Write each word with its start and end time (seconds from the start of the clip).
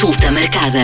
Consulta 0.00 0.32
marcada. 0.32 0.80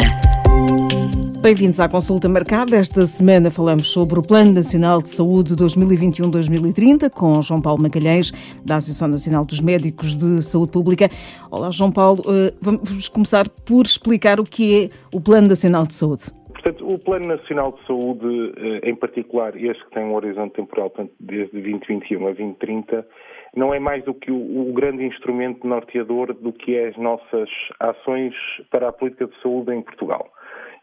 Bem-vindos 1.40 1.80
à 1.80 1.88
consulta 1.88 2.28
marcada. 2.28 2.76
Esta 2.76 3.06
semana 3.06 3.50
falamos 3.50 3.90
sobre 3.90 4.18
o 4.18 4.22
Plano 4.22 4.52
Nacional 4.52 5.00
de 5.00 5.08
Saúde 5.08 5.56
2021-2030 5.56 7.08
com 7.08 7.40
João 7.40 7.62
Paulo 7.62 7.82
Magalhães, 7.82 8.30
da 8.62 8.76
Associação 8.76 9.08
Nacional 9.08 9.46
dos 9.46 9.62
Médicos 9.62 10.14
de 10.14 10.42
Saúde 10.42 10.70
Pública. 10.70 11.08
Olá, 11.50 11.70
João 11.70 11.90
Paulo. 11.90 12.24
Eh, 12.28 12.52
vamos 12.60 13.08
começar 13.08 13.48
por 13.48 13.86
explicar 13.86 14.38
o 14.38 14.44
que 14.44 14.84
é 14.84 14.88
o 15.10 15.18
Plano 15.18 15.48
Nacional 15.48 15.86
de 15.86 15.94
Saúde. 15.94 16.24
Portanto, 16.52 16.86
o 16.86 16.98
Plano 16.98 17.26
Nacional 17.26 17.72
de 17.72 17.86
Saúde, 17.86 18.52
eh, 18.58 18.90
em 18.90 18.94
particular, 18.94 19.56
este 19.56 19.82
que 19.82 19.92
tem 19.92 20.04
um 20.04 20.14
horizonte 20.14 20.56
temporal 20.56 20.90
portanto, 20.90 21.14
desde 21.18 21.52
2021 21.52 22.20
a 22.20 22.32
2030, 22.32 23.06
não 23.56 23.72
é 23.72 23.80
mais 23.80 24.04
do 24.04 24.12
que 24.12 24.30
o, 24.30 24.68
o, 24.68 24.72
grande 24.74 25.02
instrumento 25.02 25.66
norteador 25.66 26.34
do 26.34 26.52
que 26.52 26.76
é 26.76 26.88
as 26.88 26.96
nossas 26.98 27.48
ações 27.80 28.34
para 28.70 28.88
a 28.88 28.92
política 28.92 29.26
de 29.26 29.40
saúde 29.40 29.74
em 29.74 29.80
Portugal. 29.80 30.30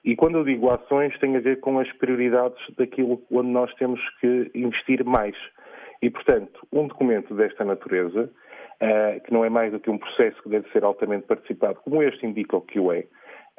E 0.03 0.15
quando 0.15 0.39
eu 0.39 0.43
digo 0.43 0.69
ações, 0.69 1.17
tem 1.19 1.37
a 1.37 1.39
ver 1.39 1.59
com 1.59 1.79
as 1.79 1.89
prioridades 1.93 2.59
daquilo 2.75 3.21
onde 3.31 3.49
nós 3.49 3.73
temos 3.75 4.01
que 4.19 4.51
investir 4.55 5.05
mais. 5.05 5.35
E, 6.01 6.09
portanto, 6.09 6.67
um 6.73 6.87
documento 6.87 7.33
desta 7.35 7.63
natureza, 7.63 8.23
uh, 8.23 9.21
que 9.23 9.31
não 9.31 9.45
é 9.45 9.49
mais 9.49 9.71
do 9.71 9.79
que 9.79 9.89
um 9.89 9.97
processo 9.97 10.41
que 10.41 10.49
deve 10.49 10.69
ser 10.71 10.83
altamente 10.83 11.27
participado, 11.27 11.79
como 11.85 12.01
este 12.03 12.25
indica 12.25 12.57
o 12.57 12.61
que 12.61 12.79
o 12.79 12.91
é, 12.91 13.05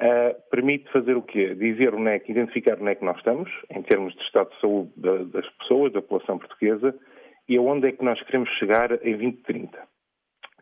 uh, 0.01 0.35
permite 0.51 0.91
fazer 0.91 1.15
o 1.15 1.23
quê? 1.23 1.55
Dizer 1.55 1.95
onde 1.95 2.11
é 2.11 2.19
que, 2.19 2.31
identificar 2.31 2.77
onde 2.79 2.91
é 2.91 2.95
que 2.95 3.05
nós 3.05 3.17
estamos, 3.17 3.49
em 3.71 3.81
termos 3.81 4.13
de 4.13 4.21
estado 4.21 4.51
de 4.51 4.59
saúde 4.59 4.91
das 5.31 5.49
pessoas, 5.51 5.93
da 5.93 6.01
população 6.01 6.37
portuguesa, 6.37 6.93
e 7.47 7.57
aonde 7.57 7.87
é 7.87 7.91
que 7.91 8.03
nós 8.03 8.21
queremos 8.23 8.49
chegar 8.57 8.91
em 8.91 9.17
2030. 9.17 9.77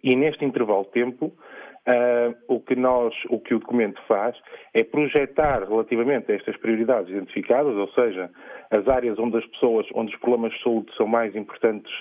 E 0.03 0.15
neste 0.15 0.43
intervalo 0.43 0.83
de 0.83 0.91
tempo, 0.91 1.27
uh, 1.27 2.35
o, 2.47 2.59
que 2.59 2.75
nós, 2.75 3.13
o 3.29 3.39
que 3.39 3.55
o 3.55 3.59
documento 3.59 4.01
faz 4.07 4.35
é 4.73 4.83
projetar 4.83 5.63
relativamente 5.63 6.31
a 6.31 6.35
estas 6.35 6.57
prioridades 6.57 7.09
identificadas, 7.09 7.75
ou 7.75 7.89
seja, 7.91 8.29
as 8.69 8.87
áreas 8.87 9.17
onde 9.19 9.37
as 9.37 9.45
pessoas, 9.47 9.87
onde 9.93 10.13
os 10.13 10.19
problemas 10.19 10.53
de 10.53 10.63
saúde 10.63 10.93
são 10.97 11.07
mais 11.07 11.35
importantes 11.35 11.93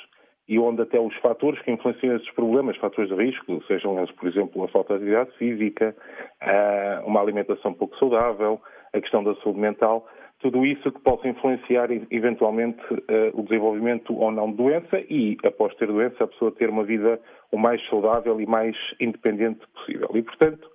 e 0.49 0.59
onde 0.59 0.83
até 0.83 0.99
os 0.99 1.15
fatores 1.17 1.61
que 1.63 1.71
influenciam 1.71 2.17
esses 2.17 2.31
problemas, 2.33 2.77
fatores 2.77 3.09
de 3.09 3.17
risco, 3.17 3.63
sejam 3.67 3.97
eles, 3.99 4.11
por 4.11 4.29
exemplo, 4.29 4.65
a 4.65 4.69
falta 4.69 4.99
de 4.99 5.15
atividade 5.15 5.39
física, 5.39 5.97
uh, 6.43 7.07
uma 7.07 7.21
alimentação 7.21 7.73
pouco 7.73 7.97
saudável, 7.99 8.61
a 8.93 9.01
questão 9.01 9.23
da 9.23 9.35
saúde 9.37 9.61
mental, 9.61 10.07
tudo 10.43 10.67
isso 10.67 10.91
que 10.91 11.01
possa 11.01 11.29
influenciar 11.29 11.89
eventualmente 12.11 12.83
uh, 12.93 13.31
o 13.33 13.43
desenvolvimento 13.45 14.13
ou 14.15 14.31
não 14.33 14.51
de 14.51 14.57
doença 14.57 14.99
e, 15.09 15.39
após 15.45 15.75
ter 15.77 15.87
doença, 15.87 16.25
a 16.25 16.27
pessoa 16.27 16.51
ter 16.53 16.69
uma 16.69 16.85
vida 16.85 17.19
o 17.53 17.57
mais 17.57 17.81
saudável 17.89 18.41
e 18.41 18.47
mais 18.47 18.77
independente 19.01 19.61
possível. 19.69 20.11
E, 20.15 20.23
portanto, 20.23 20.69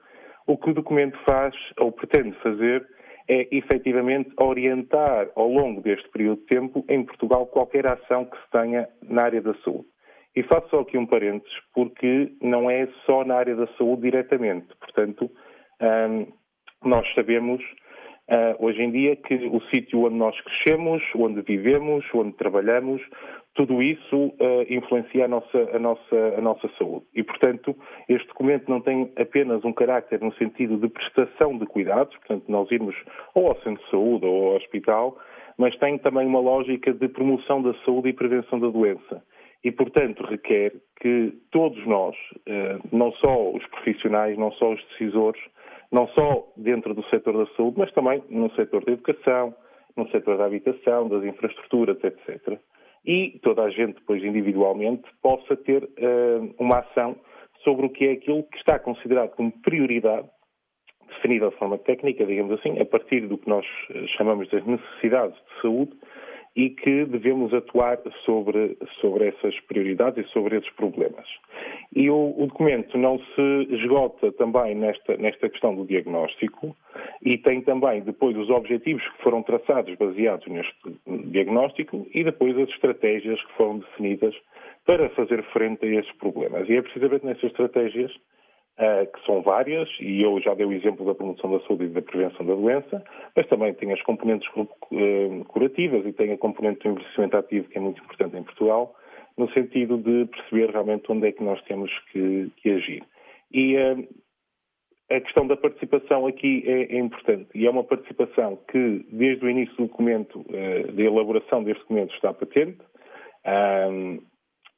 o 0.48 0.58
que 0.58 0.70
o 0.70 0.74
documento 0.74 1.18
faz 1.26 1.54
ou 1.78 1.92
pretende 1.92 2.32
fazer 2.40 2.88
é 3.28 3.48
efetivamente 3.52 4.32
orientar 4.40 5.28
ao 5.36 5.50
longo 5.50 5.82
deste 5.82 6.08
período 6.10 6.40
de 6.40 6.46
tempo 6.46 6.86
em 6.88 7.04
Portugal 7.04 7.46
qualquer 7.48 7.86
ação 7.86 8.24
que 8.24 8.38
se 8.38 8.50
tenha 8.50 8.88
na 9.04 9.24
área 9.24 9.42
da 9.42 9.54
saúde. 9.56 9.88
E 10.34 10.44
faço 10.44 10.70
só 10.70 10.80
aqui 10.80 10.98
um 10.98 11.06
parênteses, 11.06 11.54
porque 11.74 12.32
não 12.42 12.70
é 12.70 12.88
só 13.06 13.26
na 13.26 13.36
área 13.36 13.56
da 13.56 13.68
saúde 13.78 14.04
diretamente. 14.04 14.68
Portanto, 14.80 15.30
hum, 15.82 16.28
nós 16.86 17.06
sabemos 17.16 17.62
Uh, 18.30 18.66
hoje 18.66 18.82
em 18.82 18.92
dia, 18.92 19.16
que 19.16 19.36
o 19.36 19.62
sítio 19.74 20.06
onde 20.06 20.16
nós 20.16 20.36
crescemos, 20.42 21.02
onde 21.16 21.42
vivemos, 21.42 22.04
onde 22.14 22.34
trabalhamos, 22.34 23.02
tudo 23.54 23.82
isso 23.82 24.16
uh, 24.16 24.66
influencia 24.70 25.24
a 25.24 25.28
nossa, 25.30 25.58
a, 25.74 25.80
nossa, 25.80 26.36
a 26.38 26.42
nossa 26.42 26.70
saúde. 26.78 27.06
E, 27.16 27.24
portanto, 27.24 27.74
este 28.10 28.28
documento 28.28 28.70
não 28.70 28.82
tem 28.82 29.12
apenas 29.18 29.64
um 29.64 29.72
caráter 29.72 30.20
no 30.20 30.34
sentido 30.34 30.78
de 30.78 30.90
prestação 30.90 31.58
de 31.58 31.66
cuidados, 31.66 32.16
portanto, 32.18 32.44
nós 32.50 32.70
irmos 32.70 32.96
ou 33.34 33.48
ao 33.48 33.56
centro 33.62 33.82
de 33.82 33.90
saúde 33.90 34.26
ou 34.26 34.50
ao 34.50 34.58
hospital, 34.58 35.18
mas 35.58 35.76
tem 35.78 35.98
também 35.98 36.28
uma 36.28 36.42
lógica 36.42 36.94
de 36.94 37.08
promoção 37.08 37.62
da 37.62 37.74
saúde 37.86 38.10
e 38.10 38.14
prevenção 38.14 38.60
da 38.60 38.68
doença. 38.68 39.24
E, 39.64 39.72
portanto, 39.72 40.24
requer 40.24 40.74
que 41.02 41.34
todos 41.50 41.84
nós, 41.88 42.16
uh, 42.46 42.88
não 42.92 43.14
só 43.14 43.52
os 43.52 43.66
profissionais, 43.68 44.38
não 44.38 44.52
só 44.52 44.74
os 44.74 44.84
decisores, 44.90 45.42
não 45.92 46.08
só 46.10 46.48
dentro 46.58 46.94
do 46.94 47.04
setor 47.06 47.38
da 47.38 47.52
saúde, 47.56 47.78
mas 47.78 47.92
também 47.94 48.24
no 48.30 48.52
setor 48.56 48.84
da 48.84 48.92
educação, 48.92 49.54
no 49.96 50.08
setor 50.10 50.38
da 50.38 50.46
habitação, 50.46 51.08
das 51.08 51.24
infraestruturas, 51.24 51.98
etc. 52.04 52.60
E 53.06 53.40
toda 53.42 53.64
a 53.64 53.70
gente, 53.70 53.96
depois 53.96 54.24
individualmente, 54.24 55.04
possa 55.22 55.56
ter 55.56 55.84
uh, 55.84 56.56
uma 56.60 56.80
ação 56.80 57.16
sobre 57.64 57.86
o 57.86 57.90
que 57.90 58.06
é 58.06 58.12
aquilo 58.12 58.44
que 58.44 58.58
está 58.58 58.78
considerado 58.80 59.30
como 59.32 59.52
prioridade, 59.62 60.28
definida 61.08 61.50
de 61.50 61.56
forma 61.56 61.78
técnica, 61.78 62.26
digamos 62.26 62.60
assim, 62.60 62.80
a 62.80 62.86
partir 62.86 63.22
do 63.28 63.38
que 63.38 63.50
nós 63.50 63.66
eh, 63.92 64.06
chamamos 64.18 64.50
das 64.50 64.66
necessidades 64.66 65.36
de 65.36 65.62
saúde, 65.62 65.92
e 66.58 66.72
que 66.72 67.06
devemos 67.06 67.54
atuar 67.54 68.00
sobre, 68.26 68.76
sobre 69.00 69.28
essas 69.28 69.58
prioridades 69.62 70.26
e 70.26 70.30
sobre 70.32 70.58
esses 70.58 70.70
problemas. 70.72 71.28
E 71.96 72.10
o, 72.10 72.34
o, 72.36 72.48
documento 72.48 72.98
não 72.98 73.20
se 73.20 73.76
esgota 73.76 74.32
também 74.32 74.74
nesta, 74.74 75.16
nesta 75.18 75.48
questão 75.50 75.76
do 75.76 75.86
diagnóstico 75.86 76.76
e 77.24 77.38
tem 77.38 77.62
também 77.62 78.02
depois 78.02 78.36
os 78.36 78.50
objetivos 78.50 79.08
que 79.08 79.22
foram 79.22 79.44
traçados 79.44 79.96
baseados 79.98 80.48
neste 80.48 80.76
diagnóstico 81.30 82.08
e 82.12 82.24
depois 82.24 82.58
as 82.58 82.70
estratégias 82.70 83.40
que 83.40 83.54
foram 83.54 83.78
definidas 83.78 84.36
para 84.84 85.10
fazer 85.10 85.44
frente 85.54 85.86
a 85.86 86.00
esses 86.00 86.12
problemas. 86.14 86.68
E 86.68 86.76
é 86.76 86.82
precisamente 86.82 87.24
nessas 87.24 87.52
estratégias 87.52 88.12
que 88.78 89.26
são 89.26 89.42
várias, 89.42 89.90
e 90.00 90.22
eu 90.22 90.40
já 90.40 90.54
dei 90.54 90.66
o 90.66 90.72
exemplo 90.72 91.04
da 91.04 91.16
promoção 91.16 91.52
da 91.52 91.60
saúde 91.66 91.86
e 91.86 91.90
da 91.90 92.02
prevenção 92.02 92.46
da 92.46 92.54
doença, 92.54 93.04
mas 93.36 93.48
também 93.48 93.74
tem 93.74 93.92
as 93.92 94.02
componentes 94.04 94.48
uh, 94.56 95.46
curativas 95.48 96.06
e 96.06 96.14
tem 96.14 96.32
a 96.32 96.38
componente 96.38 96.84
do 96.84 96.90
envelhecimento 96.90 97.38
ativo, 97.38 97.68
que 97.70 97.78
é 97.78 97.82
muito 97.82 98.00
importante 98.04 98.38
em 98.38 98.44
Portugal, 98.44 98.96
no 99.36 99.52
sentido 99.52 99.98
de 99.98 100.26
perceber 100.28 100.70
realmente 100.70 101.12
onde 101.12 101.28
é 101.28 101.32
que 101.32 101.44
nós 101.44 101.60
temos 101.64 101.92
que, 102.12 102.52
que 102.58 102.70
agir. 102.70 103.04
E 103.52 103.76
uh, 103.78 104.08
a 105.10 105.22
questão 105.22 105.48
da 105.48 105.58
participação 105.58 106.28
aqui 106.28 106.64
é, 106.68 106.96
é, 106.96 107.00
importante, 107.00 107.50
e 107.56 107.66
é 107.66 107.70
uma 107.72 107.84
participação 107.84 108.60
que, 108.70 109.08
desde 109.12 109.44
o 109.44 109.50
início 109.50 109.76
do 109.78 109.88
documento, 109.88 110.46
da 110.94 111.02
elaboração 111.02 111.64
deste 111.64 111.80
documento, 111.80 112.14
está 112.14 112.34
patente 112.34 112.78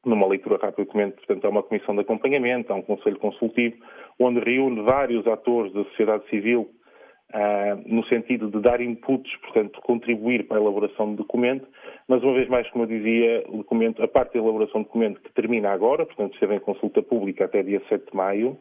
numa 0.06 0.28
leitura 0.28 0.56
rápida 0.56 0.84
do 0.84 0.86
documento, 0.86 1.16
portanto, 1.16 1.46
há 1.46 1.50
uma 1.50 1.64
comissão 1.64 1.94
de 1.96 2.02
acompanhamento, 2.02 2.72
há 2.72 2.76
um 2.76 2.82
conselho 2.82 3.20
consultivo, 3.20 3.76
onde 4.20 4.40
reúne 4.40 4.82
vários 4.82 5.28
atores 5.28 5.74
da 5.74 5.84
sociedade 5.86 6.28
civil 6.30 6.70
uh, 7.34 7.82
no 7.86 8.04
sentido 8.06 8.50
de 8.50 8.60
dar 8.62 8.82
inputs, 8.82 9.36
portanto, 9.38 9.80
contribuir 9.82 10.48
para 10.48 10.58
a 10.58 10.62
elaboração 10.62 11.12
do 11.12 11.18
documento, 11.18 11.68
mas 12.08 12.24
uma 12.24 12.34
vez 12.34 12.48
mais, 12.48 12.70
como 12.72 12.86
eu 12.86 12.88
dizia, 12.88 13.44
o 13.50 13.58
documento, 13.58 14.02
a 14.02 14.08
parte 14.08 14.34
da 14.34 14.40
elaboração 14.40 14.82
do 14.82 14.86
documento 14.86 15.22
que 15.22 15.34
termina 15.34 15.70
agora, 15.72 16.06
portanto, 16.06 16.34
esteve 16.34 16.56
em 16.56 16.60
consulta 16.60 17.02
pública 17.02 17.46
até 17.46 17.62
dia 17.62 17.82
7 17.90 18.10
de 18.10 18.16
maio, 18.16 18.58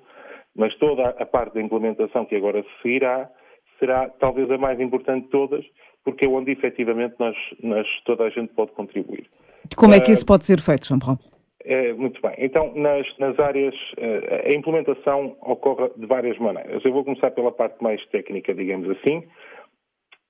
mas 0.57 0.75
toda 0.77 1.09
a 1.09 1.27
parte 1.27 1.55
da 1.55 1.63
implementação 1.63 2.25
que 2.25 2.35
agora 2.35 2.65
seguirá 2.83 3.31
será 3.79 4.09
talvez 4.09 4.51
a 4.51 4.59
mais 4.59 4.81
importante 4.81 5.25
de 5.25 5.31
todas, 5.31 5.65
porque 6.05 6.27
é 6.27 6.29
onde 6.29 6.51
efetivamente 6.51 7.15
nós, 7.19 7.37
nós 7.63 7.87
toda 8.05 8.25
a 8.25 8.31
gente 8.31 8.53
pode 8.55 8.73
contribuir. 8.73 9.29
Como 9.77 9.95
é 9.95 10.01
que 10.01 10.13
isso 10.13 10.25
pode 10.25 10.45
ser 10.45 10.61
feito, 10.61 10.87
João 10.87 10.99
Paulo? 11.01 11.19
É, 11.65 11.93
muito 11.93 12.21
bem. 12.23 12.35
Então, 12.39 12.73
nas, 12.75 13.07
nas 13.19 13.39
áreas, 13.39 13.75
eh, 13.99 14.47
a 14.51 14.55
implementação 14.55 15.37
ocorre 15.43 15.91
de 15.99 16.07
várias 16.07 16.39
maneiras. 16.39 16.83
Eu 16.83 16.93
vou 16.93 17.05
começar 17.05 17.31
pela 17.31 17.53
parte 17.53 17.83
mais 17.83 18.03
técnica, 18.07 18.55
digamos 18.55 18.89
assim. 18.89 19.23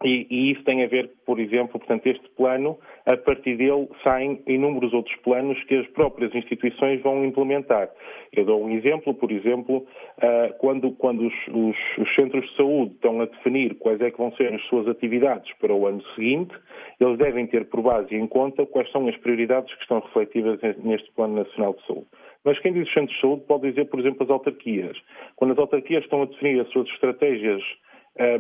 E, 0.05 0.29
e, 0.31 0.53
isso 0.53 0.63
tem 0.63 0.85
a 0.85 0.87
ver, 0.87 1.11
por 1.27 1.41
exemplo, 1.41 1.77
portanto, 1.77 2.07
este 2.07 2.29
plano, 2.37 2.79
a 3.05 3.17
partir 3.17 3.57
dele 3.57 3.89
saem 4.05 4.41
inúmeros 4.47 4.93
outros 4.93 5.17
planos 5.23 5.61
que 5.65 5.75
as 5.75 5.89
próprias 5.89 6.33
instituições 6.37 7.03
vão 7.03 7.25
implementar. 7.25 7.91
Eu 8.33 8.45
dou 8.45 8.65
um 8.65 8.71
exemplo, 8.71 9.13
por 9.13 9.33
exemplo, 9.33 9.79
uh, 9.79 10.55
quando, 10.59 10.93
quando 10.93 11.27
os, 11.27 11.35
os, 11.49 11.77
os, 11.99 12.15
centros 12.15 12.49
de 12.49 12.57
saúde 12.57 12.93
estão 12.93 13.21
a 13.21 13.25
definir 13.25 13.75
quais 13.75 14.01
é 14.01 14.09
que 14.13 14.19
vão 14.19 14.31
ser 14.37 14.55
as 14.55 14.63
suas 14.67 14.87
atividades 14.87 15.53
para 15.55 15.75
o 15.75 15.85
ano 15.89 16.03
seguinte, 16.15 16.55
eles 17.01 17.19
devem 17.19 17.49
ter 17.49 17.65
por 17.65 17.83
base 17.83 18.15
e 18.15 18.19
em 18.19 18.29
conta 18.29 18.65
quais 18.67 18.89
são 18.93 19.09
as 19.09 19.17
prioridades 19.17 19.75
que 19.75 19.83
estão 19.83 19.99
refletidas 19.99 20.61
neste 20.79 21.11
Plano 21.13 21.35
Nacional 21.35 21.75
de 21.75 21.85
Saúde. 21.87 22.07
Mas 22.45 22.57
quem 22.61 22.73
diz 22.73 22.87
os 22.87 22.95
centros 22.95 23.15
de 23.17 23.21
saúde 23.21 23.43
pode 23.49 23.69
dizer, 23.69 23.87
por 23.87 23.99
exemplo, 23.99 24.23
as 24.23 24.31
autarquias. 24.31 24.97
Quando 25.35 25.53
as 25.55 25.59
autarquias 25.59 26.05
estão 26.05 26.23
a 26.23 26.27
definir 26.27 26.61
as 26.61 26.69
suas 26.69 26.89
estratégias 26.91 27.63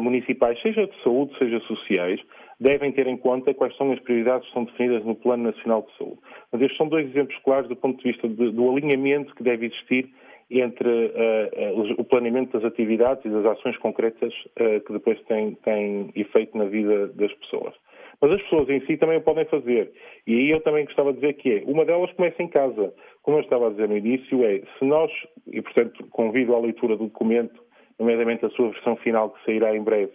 municipais, 0.01 0.61
seja 0.61 0.87
de 0.87 1.03
saúde, 1.03 1.37
seja 1.39 1.61
sociais, 1.61 2.21
devem 2.61 2.91
ter 2.93 3.07
em 3.07 3.17
conta 3.17 3.55
quais 3.55 3.77
são 3.77 3.93
as 3.93 4.01
prioridades 4.01 4.47
que 4.49 4.55
são 4.55 4.65
definidas 4.65 5.05
no 5.05 5.15
Plano 5.15 5.45
Nacional 5.45 5.83
de 5.83 5.97
Saúde. 5.97 6.19
Mas 6.53 6.63
estes 6.63 6.77
são 6.77 6.89
dois 6.89 7.07
exemplos 7.09 7.37
claros 7.45 7.69
do 7.69 7.77
ponto 7.77 8.03
de 8.03 8.11
vista 8.11 8.29
de, 8.29 8.51
do 8.51 8.71
alinhamento 8.71 9.35
que 9.35 9.43
deve 9.43 9.67
existir 9.67 10.09
entre 10.51 10.89
uh, 10.89 11.95
o 11.99 12.05
planeamento 12.05 12.59
das 12.59 12.65
atividades 12.65 13.25
e 13.25 13.29
das 13.29 13.45
ações 13.45 13.77
concretas 13.79 14.33
uh, 14.33 14.81
que 14.85 14.93
depois 14.93 15.21
têm, 15.25 15.55
têm 15.57 16.11
efeito 16.17 16.57
na 16.57 16.65
vida 16.65 17.09
das 17.09 17.33
pessoas. 17.35 17.75
Mas 18.21 18.33
as 18.33 18.43
pessoas 18.43 18.69
em 18.69 18.81
si 18.87 18.97
também 18.97 19.19
o 19.19 19.21
podem 19.21 19.45
fazer. 19.45 19.93
E 20.27 20.35
aí 20.35 20.51
eu 20.51 20.61
também 20.61 20.85
gostava 20.87 21.13
de 21.13 21.21
dizer 21.21 21.35
que 21.35 21.51
é, 21.53 21.63
uma 21.67 21.85
delas 21.85 22.11
começa 22.15 22.43
em 22.43 22.49
casa. 22.49 22.93
Como 23.23 23.37
eu 23.37 23.43
estava 23.43 23.69
a 23.69 23.71
dizer 23.71 23.89
no 23.89 23.97
início, 23.97 24.43
é, 24.43 24.61
se 24.79 24.85
nós, 24.85 25.13
e 25.47 25.61
portanto 25.63 26.05
convido 26.11 26.55
à 26.55 26.59
leitura 26.59 26.97
do 26.97 27.05
documento 27.05 27.63
nomeadamente 27.99 28.45
a 28.45 28.51
sua 28.51 28.71
versão 28.71 28.97
final 28.97 29.31
que 29.31 29.45
sairá 29.45 29.77
em 29.77 29.83
breve, 29.83 30.13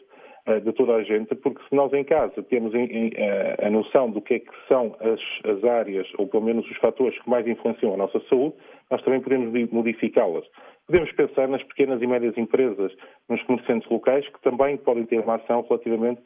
uh, 0.48 0.60
de 0.62 0.72
toda 0.74 0.96
a 0.96 1.04
gente, 1.04 1.36
porque 1.36 1.62
se 1.68 1.76
nós 1.76 1.92
em 1.94 2.04
casa 2.04 2.42
temos 2.44 2.74
em, 2.74 2.86
em, 2.86 3.08
uh, 3.10 3.68
a 3.68 3.70
noção 3.70 4.10
do 4.10 4.22
que 4.22 4.36
é 4.36 4.40
que 4.40 4.52
são 4.68 4.96
as, 5.00 5.50
as, 5.50 5.64
áreas, 5.64 6.08
ou 6.18 6.28
pelo 6.28 6.44
menos 6.44 6.70
os 6.70 6.78
fatores 6.78 7.18
que 7.22 7.30
mais 7.30 7.48
influenciam 7.48 7.94
a 7.94 7.98
nossa 7.98 8.20
saúde, 8.30 8.56
nós 8.90 9.02
também 9.04 9.22
podemos 9.22 9.72
modificá-las. 9.72 10.46
Podemos 10.86 11.12
pensar 11.14 11.48
nas 11.48 11.64
pequenas 11.64 12.02
e 12.02 12.08
médias 12.08 12.38
empresas, 12.38 12.92
nos 13.30 13.42
comerciantes 13.44 13.90
locais, 13.90 14.28
que 14.28 14.42
também 14.42 14.78
podem 14.78 15.06
ter 15.06 15.20
uma 15.20 15.36
ação 15.36 15.66
relativamente 15.68 16.22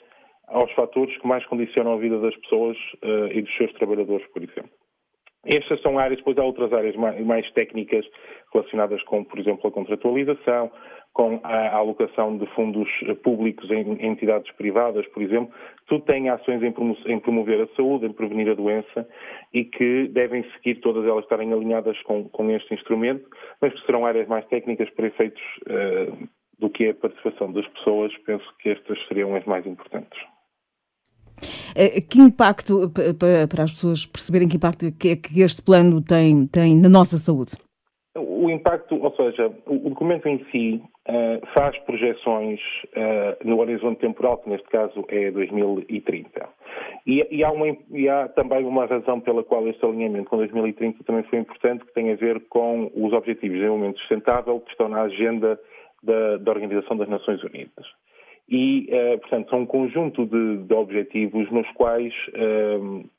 aos 0.47 0.71
fatores 0.73 1.15
que 1.17 1.27
mais 1.27 1.45
condicionam 1.45 1.93
a 1.93 1.97
vida 1.97 2.19
das 2.19 2.35
pessoas 2.37 2.77
uh, 3.03 3.27
e 3.31 3.41
dos 3.41 3.55
seus 3.57 3.71
trabalhadores, 3.73 4.25
por 4.27 4.41
exemplo. 4.41 4.71
Estas 5.45 5.81
são 5.81 5.97
áreas, 5.97 6.17
depois 6.17 6.37
há 6.37 6.43
outras 6.43 6.73
áreas 6.73 6.95
mais, 6.95 7.49
técnicas 7.51 8.05
relacionadas 8.53 9.01
com, 9.03 9.23
por 9.23 9.39
exemplo, 9.39 9.67
a 9.67 9.71
contratualização, 9.71 10.71
com 11.17 11.39
a, 11.43 11.75
alocação 11.75 12.37
de 12.37 12.45
fundos 12.53 12.87
públicos 13.23 13.67
em, 13.71 14.05
entidades 14.05 14.51
privadas, 14.51 15.05
por 15.07 15.23
exemplo. 15.23 15.51
Tudo 15.87 16.05
tem 16.05 16.29
ações 16.29 16.61
em, 16.61 17.19
promover 17.19 17.61
a 17.61 17.75
saúde, 17.75 18.05
em 18.05 18.13
prevenir 18.13 18.47
a 18.51 18.53
doença 18.53 19.09
e 19.51 19.65
que 19.65 20.07
devem 20.09 20.45
seguir 20.53 20.75
todas 20.75 21.03
elas 21.05 21.23
estarem 21.23 21.51
alinhadas 21.51 21.99
com, 22.03 22.29
com 22.29 22.51
este 22.51 22.71
instrumento, 22.75 23.27
mas 23.59 23.73
que 23.73 23.83
serão 23.87 24.05
áreas 24.05 24.27
mais 24.27 24.45
técnicas 24.45 24.91
para 24.91 25.07
efeitos 25.07 25.41
uh, 25.63 26.29
do 26.59 26.69
que 26.69 26.89
a 26.89 26.93
participação 26.93 27.51
das 27.51 27.67
pessoas. 27.69 28.15
Penso 28.23 28.45
que 28.59 28.69
estas 28.69 29.03
seriam 29.07 29.35
as 29.35 29.43
mais 29.45 29.65
importantes. 29.65 30.19
Eh, 31.75 31.99
que 32.01 32.19
impacto, 32.19 32.91
para 33.49 33.63
as 33.63 33.71
pessoas 33.71 34.05
perceberem 34.05 34.47
que 34.47 34.57
impacto 34.57 34.85
é 34.85 34.91
que 35.15 35.41
este 35.41 35.63
plano 35.63 35.99
tem, 35.99 36.45
tem 36.45 36.77
na 36.77 36.89
nossa 36.89 37.17
saúde? 37.17 37.53
O 38.17 38.49
impacto, 38.49 38.95
ou 38.95 39.15
seja, 39.15 39.51
o 39.65 39.89
documento 39.89 40.27
em 40.27 40.43
si 40.51 40.81
uh, 41.07 41.45
faz 41.53 41.77
projeções 41.79 42.59
uh, 42.87 43.47
no 43.47 43.59
horizonte 43.59 43.99
temporal, 43.99 44.37
que 44.39 44.49
neste 44.49 44.67
caso 44.69 45.05
é 45.07 45.31
2030. 45.31 46.49
E, 47.05 47.25
e, 47.29 47.43
há 47.43 47.51
uma, 47.51 47.67
e, 47.91 48.09
há 48.09 48.27
também 48.29 48.65
uma 48.65 48.85
razão 48.85 49.19
pela 49.19 49.43
qual 49.43 49.67
este 49.67 49.85
alinhamento 49.85 50.29
com 50.29 50.37
2030 50.37 51.03
também 51.03 51.23
foi 51.23 51.39
importante, 51.39 51.85
que 51.85 51.93
tem 51.93 52.11
a 52.11 52.15
ver 52.15 52.41
com 52.49 52.91
os 52.95 53.13
Objetivos 53.13 53.55
de 53.55 53.61
Desenvolvimento 53.61 53.99
Sustentável 53.99 54.59
que 54.61 54.71
estão 54.71 54.89
na 54.89 55.01
agenda 55.01 55.59
da, 56.03 56.37
da 56.37 56.51
Organização 56.51 56.97
das 56.97 57.07
Nações 57.07 57.43
Unidas 57.43 57.85
e, 58.49 58.87
uh, 58.89 59.19
portanto, 59.19 59.49
são 59.49 59.59
um 59.59 59.65
conjunto 59.65 60.25
de, 60.25 60.57
de 60.63 60.73
objetivos 60.73 61.51
nos 61.51 61.69
quais 61.71 62.13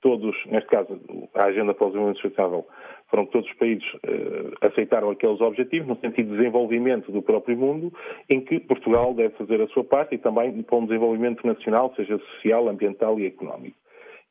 todos, 0.01 0.35
neste 0.47 0.71
caso, 0.71 0.99
a 1.35 1.45
Agenda 1.45 1.75
para 1.75 1.87
o 1.87 1.91
Desenvolvimento 1.91 2.23
Sustentável, 2.23 2.67
foram 3.11 3.27
que 3.27 3.33
todos 3.33 3.49
os 3.49 3.57
países 3.57 3.85
uh, 3.95 4.67
aceitaram 4.67 5.11
aqueles 5.11 5.41
objetivos 5.41 5.89
no 5.89 5.97
sentido 5.97 6.31
de 6.31 6.37
desenvolvimento 6.37 7.11
do 7.11 7.23
próprio 7.23 7.57
mundo, 7.57 7.93
em 8.29 8.41
que 8.41 8.61
Portugal 8.61 9.15
deve 9.15 9.35
fazer 9.35 9.61
a 9.61 9.67
sua 9.69 9.85
parte 9.85 10.15
e 10.15 10.19
também 10.19 10.63
para 10.63 10.77
um 10.77 10.87
desenvolvimento 10.87 11.47
nacional, 11.47 11.93
seja 11.97 12.19
social, 12.19 12.69
ambiental 12.69 13.19
e 13.19 13.27
económico. 13.27 13.77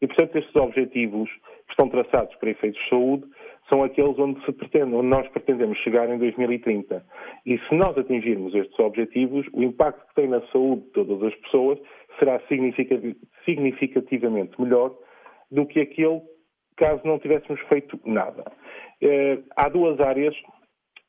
E, 0.01 0.07
portanto, 0.07 0.38
estes 0.38 0.56
objetivos 0.56 1.29
que 1.29 1.71
estão 1.71 1.89
traçados 1.89 2.35
para 2.35 2.51
efeitos 2.51 2.79
de 2.83 2.89
saúde 2.89 3.25
são 3.68 3.83
aqueles 3.83 4.18
onde, 4.18 4.44
se 4.45 4.51
pretende, 4.51 4.94
onde 4.94 5.07
nós 5.07 5.27
pretendemos 5.29 5.77
chegar 5.79 6.09
em 6.09 6.18
2030. 6.18 7.03
E 7.45 7.57
se 7.57 7.75
nós 7.75 7.97
atingirmos 7.97 8.53
estes 8.56 8.79
objetivos, 8.79 9.45
o 9.53 9.63
impacto 9.63 10.07
que 10.07 10.15
tem 10.15 10.27
na 10.27 10.41
saúde 10.47 10.83
de 10.83 10.91
todas 10.91 11.24
as 11.24 11.35
pessoas 11.35 11.79
será 12.19 12.39
significativamente 13.45 14.62
melhor 14.62 14.95
do 15.51 15.65
que 15.65 15.79
aquele 15.79 16.21
caso 16.77 17.01
não 17.03 17.19
tivéssemos 17.19 17.59
feito 17.62 18.00
nada. 18.06 18.44
Eh, 19.01 19.39
há 19.55 19.69
duas 19.69 19.99
áreas 19.99 20.35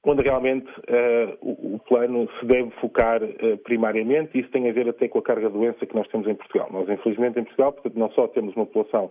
onde 0.05 0.23
realmente 0.23 0.69
uh, 0.71 1.37
o, 1.43 1.79
plano 1.81 2.29
se 2.39 2.47
deve 2.47 2.71
focar 2.81 3.23
uh, 3.23 3.59
primariamente, 3.65 4.31
e 4.37 4.41
isso 4.41 4.51
tem 4.51 4.69
a 4.69 4.73
ver 4.73 4.89
até 4.89 5.09
com 5.09 5.19
a 5.19 5.23
carga 5.23 5.49
de 5.49 5.53
doença 5.53 5.85
que 5.85 5.95
nós 5.95 6.07
temos 6.09 6.27
em 6.29 6.35
Portugal. 6.35 6.69
Nós, 6.71 6.89
infelizmente, 6.89 7.39
em 7.39 7.45
Portugal, 7.45 7.73
portanto, 7.73 7.99
não 7.99 8.11
só 8.13 8.29
temos 8.29 8.55
uma 8.55 8.65
população 8.65 9.11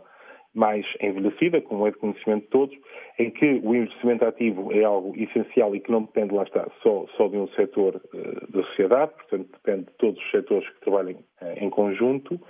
mais 0.55 0.85
envelhecida, 1.01 1.61
como 1.61 1.85
é 1.85 1.91
de 1.91 1.97
conhecimento 1.97 2.43
de 2.43 2.49
todos, 2.49 2.77
em 3.19 3.29
que 3.29 3.61
o 3.63 3.75
investimento 3.75 4.25
ativo 4.25 4.71
é 4.73 4.83
algo 4.83 5.13
essencial 5.15 5.75
e 5.75 5.79
que 5.79 5.91
não 5.91 6.03
depende, 6.03 6.33
lá 6.33 6.43
está, 6.43 6.67
só, 6.81 7.05
só 7.15 7.27
de 7.27 7.37
um 7.37 7.47
setor 7.49 8.01
uh, 8.13 8.51
da 8.51 8.63
sociedade, 8.63 9.11
portanto 9.13 9.49
depende 9.51 9.85
de 9.85 9.97
todos 9.97 10.19
os 10.19 10.31
setores 10.31 10.67
que 10.67 10.79
trabalhem 10.79 11.15
uh, 11.15 11.63
em 11.63 11.69
conjunto, 11.69 12.41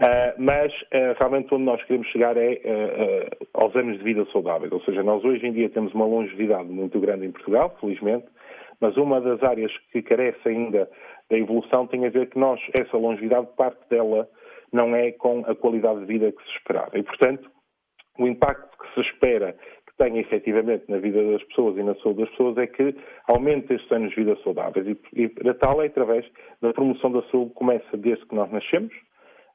uh, 0.00 0.34
mas 0.38 0.72
realmente 1.18 1.54
onde 1.54 1.64
nós 1.64 1.82
queremos 1.84 2.06
chegar 2.08 2.36
é 2.36 2.60
aos 3.54 3.74
anos 3.76 3.98
de 3.98 4.04
vida 4.04 4.26
saudáveis, 4.32 4.72
ou 4.72 4.80
seja, 4.82 5.02
nós 5.02 5.24
hoje 5.24 5.46
em 5.46 5.52
dia 5.52 5.68
temos 5.68 5.92
uma 5.94 6.06
longevidade 6.06 6.68
muito 6.68 6.98
grande 6.98 7.26
em 7.26 7.32
Portugal, 7.32 7.76
felizmente, 7.80 8.26
mas 8.80 8.96
uma 8.96 9.20
das 9.20 9.42
áreas 9.42 9.72
que 9.92 10.02
carece 10.02 10.48
ainda 10.48 10.88
da 11.30 11.38
evolução 11.38 11.86
tem 11.86 12.06
a 12.06 12.10
ver 12.10 12.28
que 12.28 12.38
nós, 12.38 12.60
essa 12.78 12.96
longevidade, 12.96 13.48
parte 13.56 13.88
dela 13.88 14.28
não 14.72 14.94
é 14.94 15.12
com 15.12 15.40
a 15.46 15.54
qualidade 15.54 16.00
de 16.00 16.06
vida 16.06 16.32
que 16.32 16.42
se 16.44 16.50
esperava. 16.58 16.98
E, 16.98 17.02
portanto, 17.02 17.50
o 18.18 18.26
impacto 18.26 18.76
que 18.78 18.94
se 18.94 19.00
espera 19.08 19.52
que 19.86 19.96
tenha 19.96 20.20
efetivamente 20.20 20.84
na 20.88 20.98
vida 20.98 21.22
das 21.30 21.42
pessoas 21.44 21.76
e 21.76 21.82
na 21.82 21.94
saúde 21.96 22.20
das 22.20 22.30
pessoas 22.30 22.58
é 22.58 22.66
que 22.66 22.94
aumente 23.28 23.72
estes 23.74 23.90
anos 23.92 24.10
de 24.10 24.16
vida 24.16 24.36
saudáveis. 24.42 24.86
E, 24.86 25.22
e 25.22 25.28
para 25.28 25.54
tal 25.54 25.82
é 25.82 25.86
através 25.86 26.26
da 26.60 26.72
promoção 26.72 27.12
da 27.12 27.22
saúde, 27.30 27.52
começa 27.54 27.96
desde 27.96 28.26
que 28.26 28.34
nós 28.34 28.50
nascemos 28.50 28.92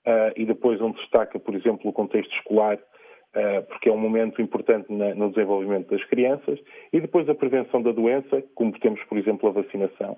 uh, 0.06 0.32
e 0.36 0.46
depois 0.46 0.80
onde 0.82 0.98
destaca, 0.98 1.40
por 1.40 1.56
exemplo, 1.56 1.90
o 1.90 1.94
contexto 1.94 2.34
escolar, 2.36 2.78
uh, 2.78 3.64
porque 3.68 3.90
é 3.90 3.92
um 3.92 3.98
momento 3.98 4.42
importante 4.42 4.92
na, 4.92 5.14
no 5.16 5.30
desenvolvimento 5.30 5.90
das 5.90 6.04
crianças, 6.06 6.60
e 6.94 7.00
depois 7.00 7.28
a 7.30 7.36
prevenção 7.36 7.82
da 7.82 7.92
doença, 7.92 8.44
como 8.54 8.78
temos, 8.80 9.04
por 9.06 9.18
exemplo, 9.18 9.50
a 9.50 9.52
vacinação. 9.52 10.18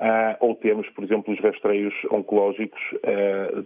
Uh, 0.00 0.32
ou 0.40 0.54
temos, 0.54 0.88
por 0.90 1.04
exemplo, 1.04 1.32
os 1.32 1.40
rastreios 1.40 1.92
oncológicos 2.10 2.80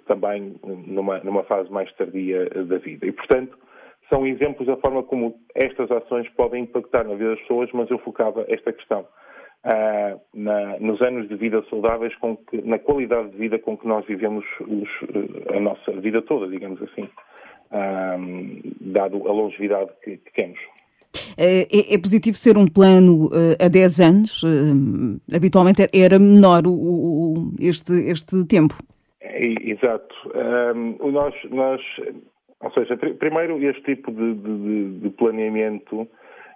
também 0.07 0.57
numa, 0.65 1.21
numa, 1.21 1.45
fase 1.45 1.71
mais 1.71 1.93
tardia 1.95 2.51
da 2.51 2.77
vida. 2.79 3.07
E, 3.07 3.13
portanto, 3.13 3.57
são 4.11 4.27
exemplos 4.27 4.67
da 4.67 4.77
forma 4.79 5.05
como 5.05 5.37
estas 5.55 5.89
ações 5.93 6.29
podem 6.31 6.65
impactar 6.65 7.05
na 7.05 7.15
vida 7.15 7.31
das 7.31 7.41
pessoas, 7.43 7.71
mas 7.73 7.89
eu 7.89 7.99
focava 7.99 8.45
esta 8.49 8.73
questão 8.73 9.07
uh, 9.65 10.21
na, 10.35 10.79
nos 10.79 11.01
anos 11.03 11.29
de 11.29 11.37
vida 11.37 11.65
saudáveis, 11.69 12.15
que, 12.51 12.63
na 12.63 12.79
qualidade 12.79 13.31
de 13.31 13.37
vida 13.37 13.59
com 13.59 13.77
que 13.77 13.87
nós 13.87 14.05
vivemos 14.07 14.45
os, 14.61 14.89
a 15.55 15.61
nossa 15.61 15.93
vida 16.01 16.23
toda, 16.23 16.49
digamos 16.49 16.81
assim, 16.83 17.09
dado 18.81 19.27
a 19.29 19.33
longevidade 19.33 19.91
que, 20.03 20.19
que 20.19 20.33
temos. 20.33 20.61
Eh, 21.37 21.67
é, 21.73 21.95
é, 21.95 21.99
positivo 21.99 22.37
ser 22.37 22.57
um 22.57 22.67
plano 22.67 23.27
uh, 23.27 23.57
a 23.65 23.69
10 23.69 24.01
anos? 24.01 24.43
Uh, 24.43 25.21
habitualmente 25.35 25.89
era 25.93 26.19
menor 26.19 26.67
o, 26.67 26.73
o, 26.73 27.53
este, 27.61 27.93
este 28.11 28.45
tempo. 28.47 28.75
É, 29.21 29.41
exato. 29.71 30.15
Um, 30.75 31.11
nós, 31.11 31.35
nós, 31.51 31.81
ou 32.61 32.71
seja, 32.73 32.97
pr 32.97 33.15
primeiro, 33.15 33.63
este 33.63 33.83
tipo 33.83 34.11
de, 34.11 34.35
de, 34.35 34.99
de, 35.01 35.11
planeamento 35.11 36.09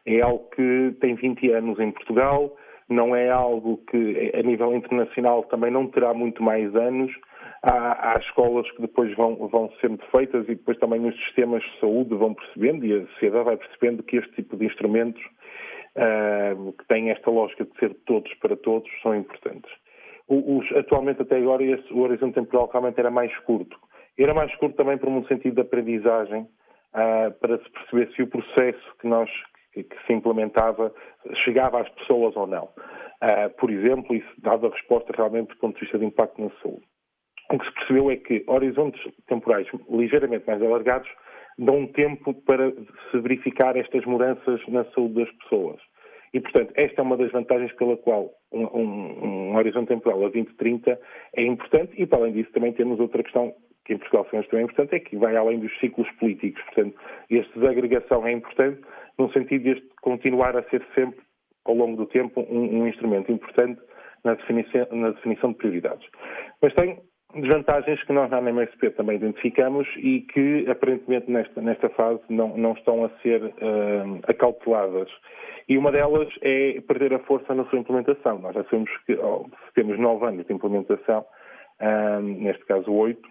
é 0.06 0.20
algo 0.20 0.44
que 0.54 0.94
tem 1.00 1.14
20 1.14 1.50
anos 1.52 1.78
em 1.80 1.90
Portugal, 1.90 2.54
não 2.88 3.14
é 3.14 3.28
algo 3.28 3.78
que 3.90 4.32
a 4.34 4.42
nível 4.42 4.74
internacional 4.74 5.44
também 5.44 5.70
não 5.70 5.86
terá 5.86 6.14
muito 6.14 6.42
mais 6.42 6.74
anos 6.74 7.12
há, 7.62 8.12
há, 8.12 8.18
escolas 8.18 8.70
que 8.72 8.82
depois 8.82 9.14
vão, 9.16 9.36
vão 9.48 9.70
sendo 9.80 10.02
feitas 10.14 10.44
e 10.44 10.54
depois 10.54 10.78
também 10.78 11.06
os 11.06 11.14
sistemas 11.24 11.62
de 11.62 11.80
saúde 11.80 12.14
vão 12.14 12.34
percebendo 12.34 12.86
e 12.86 12.94
a 12.94 13.06
sociedade 13.08 13.44
vai 13.44 13.56
percebendo 13.56 14.02
que 14.02 14.16
este 14.16 14.32
tipo 14.32 14.56
de 14.56 14.66
instrumentos 14.66 15.22
uh, 15.96 16.72
que 16.72 16.86
têm 16.86 17.10
esta 17.10 17.30
lógica 17.30 17.64
de 17.64 17.78
ser 17.78 17.94
todos 18.06 18.32
para 18.34 18.56
todos 18.56 18.88
são 19.02 19.14
importantes. 19.14 19.70
Os, 20.28 20.70
atualmente, 20.76 21.22
até 21.22 21.38
agora, 21.38 21.62
esse, 21.64 21.90
o 21.90 22.00
horizonte 22.00 22.34
temporal 22.34 22.68
realmente 22.70 23.00
era 23.00 23.10
mais 23.10 23.34
curto. 23.40 23.78
Era 24.18 24.34
mais 24.34 24.54
curto 24.56 24.76
também 24.76 24.98
por 24.98 25.08
um 25.08 25.24
sentido 25.24 25.54
de 25.54 25.60
aprendizagem, 25.62 26.42
uh, 26.42 27.32
para 27.40 27.58
se 27.58 27.70
perceber 27.70 28.12
se 28.14 28.22
o 28.22 28.26
processo 28.26 28.96
que 29.00 29.06
nós 29.06 29.30
que, 29.84 30.06
se 30.06 30.12
implementava 30.12 30.92
chegava 31.44 31.80
às 31.80 31.88
pessoas 31.90 32.36
ou 32.36 32.46
não. 32.46 32.64
Uh, 33.22 33.50
por 33.58 33.70
exemplo, 33.70 34.14
isso 34.14 34.28
dava 34.38 34.70
resposta 34.70 35.12
realmente 35.16 35.48
do 35.48 35.56
ponto 35.56 35.74
de 35.74 35.80
vista 35.80 35.98
de 35.98 36.04
impacto 36.04 36.40
na 36.40 36.50
saúde 36.62 36.86
o 37.50 37.58
que 37.58 37.66
se 37.66 37.72
percebeu 37.72 38.10
é 38.10 38.16
que 38.16 38.44
horizontes 38.46 39.00
temporais 39.26 39.66
ligeiramente 39.88 40.46
mais 40.46 40.62
alargados 40.62 41.08
dão 41.58 41.86
tempo 41.86 42.34
para 42.42 42.70
se 43.10 43.20
verificar 43.20 43.76
estas 43.76 44.04
mudanças 44.04 44.60
na 44.68 44.84
saúde 44.92 45.14
das 45.14 45.30
pessoas. 45.38 45.80
E, 46.32 46.40
portanto, 46.40 46.72
esta 46.76 47.00
é 47.00 47.02
uma 47.02 47.16
das 47.16 47.32
vantagens 47.32 47.72
pela 47.72 47.96
qual 47.96 48.30
um, 48.52 48.64
um, 48.64 49.24
um 49.24 49.56
horizonte 49.56 49.88
temporal 49.88 50.18
a 50.26 50.28
2030 50.28 51.00
é 51.34 51.42
importante 51.42 51.92
e, 51.96 52.06
para 52.06 52.18
além 52.18 52.34
disso, 52.34 52.52
também 52.52 52.72
temos 52.72 53.00
outra 53.00 53.22
questão 53.22 53.54
que 53.86 53.94
em 53.94 53.98
Portugal 53.98 54.26
também 54.26 54.66
importante, 54.66 54.94
é 54.94 55.00
que 55.00 55.16
vai 55.16 55.34
além 55.34 55.58
dos 55.58 55.76
ciclos 55.80 56.08
políticos. 56.20 56.62
Portanto, 56.64 56.94
esta 57.30 57.58
desagregação 57.58 58.26
é 58.26 58.32
importante 58.32 58.82
no 59.18 59.32
sentido 59.32 59.64
de 59.64 59.70
este 59.70 59.88
continuar 60.00 60.56
a 60.56 60.62
ser 60.64 60.84
sempre, 60.94 61.20
ao 61.64 61.74
longo 61.74 61.96
do 61.96 62.06
tempo, 62.06 62.40
um, 62.48 62.82
um 62.82 62.86
instrumento 62.86 63.30
importante 63.32 63.80
na 64.24 64.34
definição, 64.34 64.86
na 64.92 65.10
definição 65.10 65.52
de 65.52 65.58
prioridades. 65.58 66.06
Mas 66.62 66.74
tem 66.74 66.98
desvantagens 67.34 68.02
que 68.04 68.12
nós 68.12 68.30
na 68.30 68.38
MSP 68.38 68.90
também 68.90 69.16
identificamos 69.16 69.86
e 69.98 70.22
que 70.22 70.68
aparentemente 70.70 71.30
nesta, 71.30 71.60
nesta 71.60 71.88
fase 71.90 72.20
não, 72.28 72.56
não 72.56 72.72
estão 72.72 73.04
a 73.04 73.10
ser 73.20 73.42
uh, 73.42 74.20
acauteladas. 74.26 75.10
E 75.68 75.76
uma 75.76 75.92
delas 75.92 76.28
é 76.40 76.80
perder 76.80 77.12
a 77.12 77.18
força 77.20 77.54
na 77.54 77.64
sua 77.66 77.78
implementação. 77.78 78.38
Nós 78.38 78.54
já 78.54 78.64
sabemos 78.64 78.90
que 79.04 79.14
oh, 79.14 79.46
temos 79.74 79.98
nove 79.98 80.24
anos 80.24 80.46
de 80.46 80.52
implementação, 80.52 81.24
uh, 81.80 82.20
neste 82.20 82.64
caso 82.64 82.90
oito, 82.90 83.28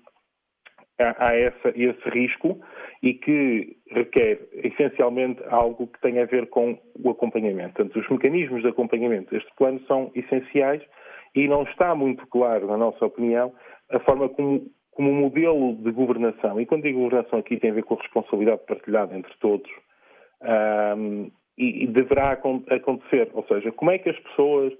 há 0.99 1.35
essa, 1.35 1.69
esse 1.75 2.09
risco 2.09 2.59
e 3.03 3.13
que 3.13 3.77
requer 3.91 4.39
essencialmente 4.53 5.41
algo 5.49 5.87
que 5.87 6.01
tenha 6.01 6.23
a 6.23 6.25
ver 6.25 6.47
com 6.47 6.77
o 7.03 7.09
acompanhamento. 7.09 7.75
Portanto, 7.75 7.99
os 7.99 8.09
mecanismos 8.09 8.61
de 8.61 8.69
acompanhamento 8.69 9.31
deste 9.31 9.53
plano 9.55 9.79
são 9.87 10.11
essenciais 10.15 10.81
e 11.35 11.47
não 11.47 11.63
está 11.63 11.93
muito 11.93 12.25
claro, 12.27 12.67
na 12.67 12.77
nossa 12.77 13.05
opinião, 13.05 13.53
a 13.91 13.99
forma 13.99 14.27
como, 14.29 14.65
como 14.91 15.13
modelo 15.13 15.75
de 15.75 15.91
governação, 15.91 16.59
e 16.59 16.65
quando 16.65 16.83
digo 16.83 16.99
governação 16.99 17.39
aqui 17.39 17.57
tem 17.57 17.69
a 17.69 17.75
ver 17.75 17.83
com 17.83 17.93
a 17.93 18.01
responsabilidade 18.01 18.61
partilhada 18.65 19.15
entre 19.15 19.33
todos, 19.39 19.69
um, 20.97 21.29
e, 21.57 21.83
e 21.83 21.87
deverá 21.87 22.31
acontecer, 22.31 23.29
ou 23.33 23.45
seja, 23.47 23.71
como 23.71 23.91
é 23.91 23.97
que 23.97 24.09
as 24.09 24.19
pessoas 24.19 24.73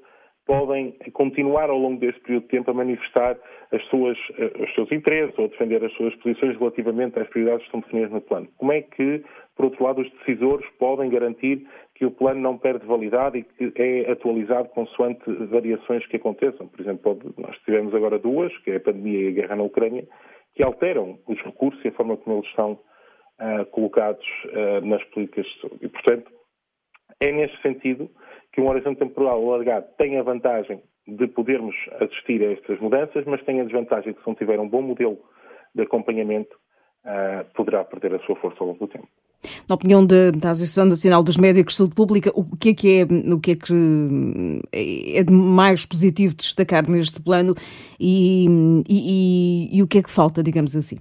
podem 0.47 0.95
continuar 1.11 1.69
ao 1.69 1.77
longo 1.77 1.99
deste 1.99 2.21
período 2.21 2.43
de 2.43 2.49
tempo 2.49 2.71
a 2.71 2.73
manifestar 2.73 3.37
as 3.71 3.83
suas, 3.87 4.17
eh, 4.39 4.63
os 4.63 4.73
seus 4.73 4.89
interesses 4.93 5.37
ou 5.37 5.49
defender 5.49 5.83
as 5.83 5.91
suas 5.93 6.15
posições 6.15 6.57
relativamente 6.57 7.19
às 7.19 7.27
prioridades 7.27 7.61
que 7.63 7.67
estão 7.67 7.81
definidas 7.81 8.11
no 8.11 8.21
plano. 8.21 8.47
Como 8.57 8.71
é 8.71 8.81
que, 8.81 9.23
por 9.57 9.65
outro 9.65 9.83
lado, 9.83 10.01
os 10.01 10.09
decisores 10.13 10.65
podem 10.79 11.09
garantir 11.09 11.67
que 11.95 12.05
o 12.05 12.11
plano 12.11 12.39
não 12.39 12.57
perde 12.57 12.87
validade 12.87 13.39
e 13.39 13.43
que 13.43 13.73
é 13.75 14.09
atualizado 14.09 14.69
consoante 14.69 15.29
variações 15.47 16.07
que 16.07 16.15
aconteçam? 16.15 16.67
Por 16.67 16.79
exemplo, 16.79 17.19
nós 17.37 17.57
tivemos 17.65 17.93
agora 17.93 18.17
duas, 18.17 18.57
que 18.59 18.71
é 18.71 18.77
a 18.77 18.79
pandemia 18.79 19.25
e 19.25 19.27
a 19.27 19.31
guerra 19.31 19.55
na 19.57 19.63
Ucrânia, 19.63 20.07
que 20.55 20.63
alteram 20.63 21.19
os 21.27 21.37
recursos 21.41 21.83
e 21.83 21.89
a 21.89 21.91
forma 21.91 22.15
como 22.15 22.37
eles 22.37 22.51
são 22.53 22.71
uh, 22.71 23.65
colocados 23.71 24.25
uh, 24.45 24.85
nas 24.85 25.03
políticas 25.05 25.45
de 25.45 25.61
saúde. 25.61 25.85
E, 25.85 25.89
portanto, 25.89 26.31
é 27.19 27.31
neste 27.31 27.61
sentido 27.61 28.09
que 28.57 28.61
um 28.61 28.69
horizonte 28.69 28.97
temporal 28.97 29.39
alargado 29.47 29.85
tem 29.99 30.17
a 30.17 30.23
vantagem 30.23 30.81
de 31.07 31.27
podermos 31.27 31.75
assistir 32.01 32.41
a 32.41 32.53
estas 32.53 32.79
mudanças, 32.79 33.23
mas 33.25 33.43
tem 33.43 33.61
a 33.61 33.63
desvantagem 33.63 34.13
que 34.13 34.19
se 34.19 34.27
não 34.27 34.33
tiver 34.33 34.59
um 34.59 34.67
bom 34.67 34.81
modelo 34.81 35.19
de 35.75 35.83
acompanhamento, 35.83 36.55
uh, 37.05 37.45
poderá 37.53 37.85
perder 37.85 38.15
a 38.15 38.19
sua 38.25 38.35
força 38.37 38.57
ao 38.59 38.69
longo 38.69 38.79
do 38.79 38.87
tempo. 38.87 39.07
Na 39.69 39.75
opinião 39.75 40.03
da, 40.03 40.31
da 40.31 40.49
Associação 40.49 40.85
Nacional 40.85 41.21
dos 41.21 41.37
Médicos 41.37 41.73
de 41.73 41.77
Saúde 41.77 41.93
Pública, 41.93 42.31
o 42.33 42.57
que 42.57 42.69
é 42.69 42.73
que 42.73 43.01
é, 43.01 43.03
o 43.31 43.39
que 43.39 43.51
é, 43.51 43.55
que 43.55 44.61
é 44.73 45.31
mais 45.31 45.85
positivo 45.85 46.33
de 46.33 46.37
destacar 46.37 46.89
neste 46.89 47.21
plano 47.21 47.53
e, 47.99 48.47
e, 48.89 49.69
e, 49.69 49.77
e 49.77 49.83
o 49.83 49.87
que 49.87 49.99
é 49.99 50.01
que 50.01 50.09
falta, 50.09 50.41
digamos 50.41 50.75
assim? 50.75 50.97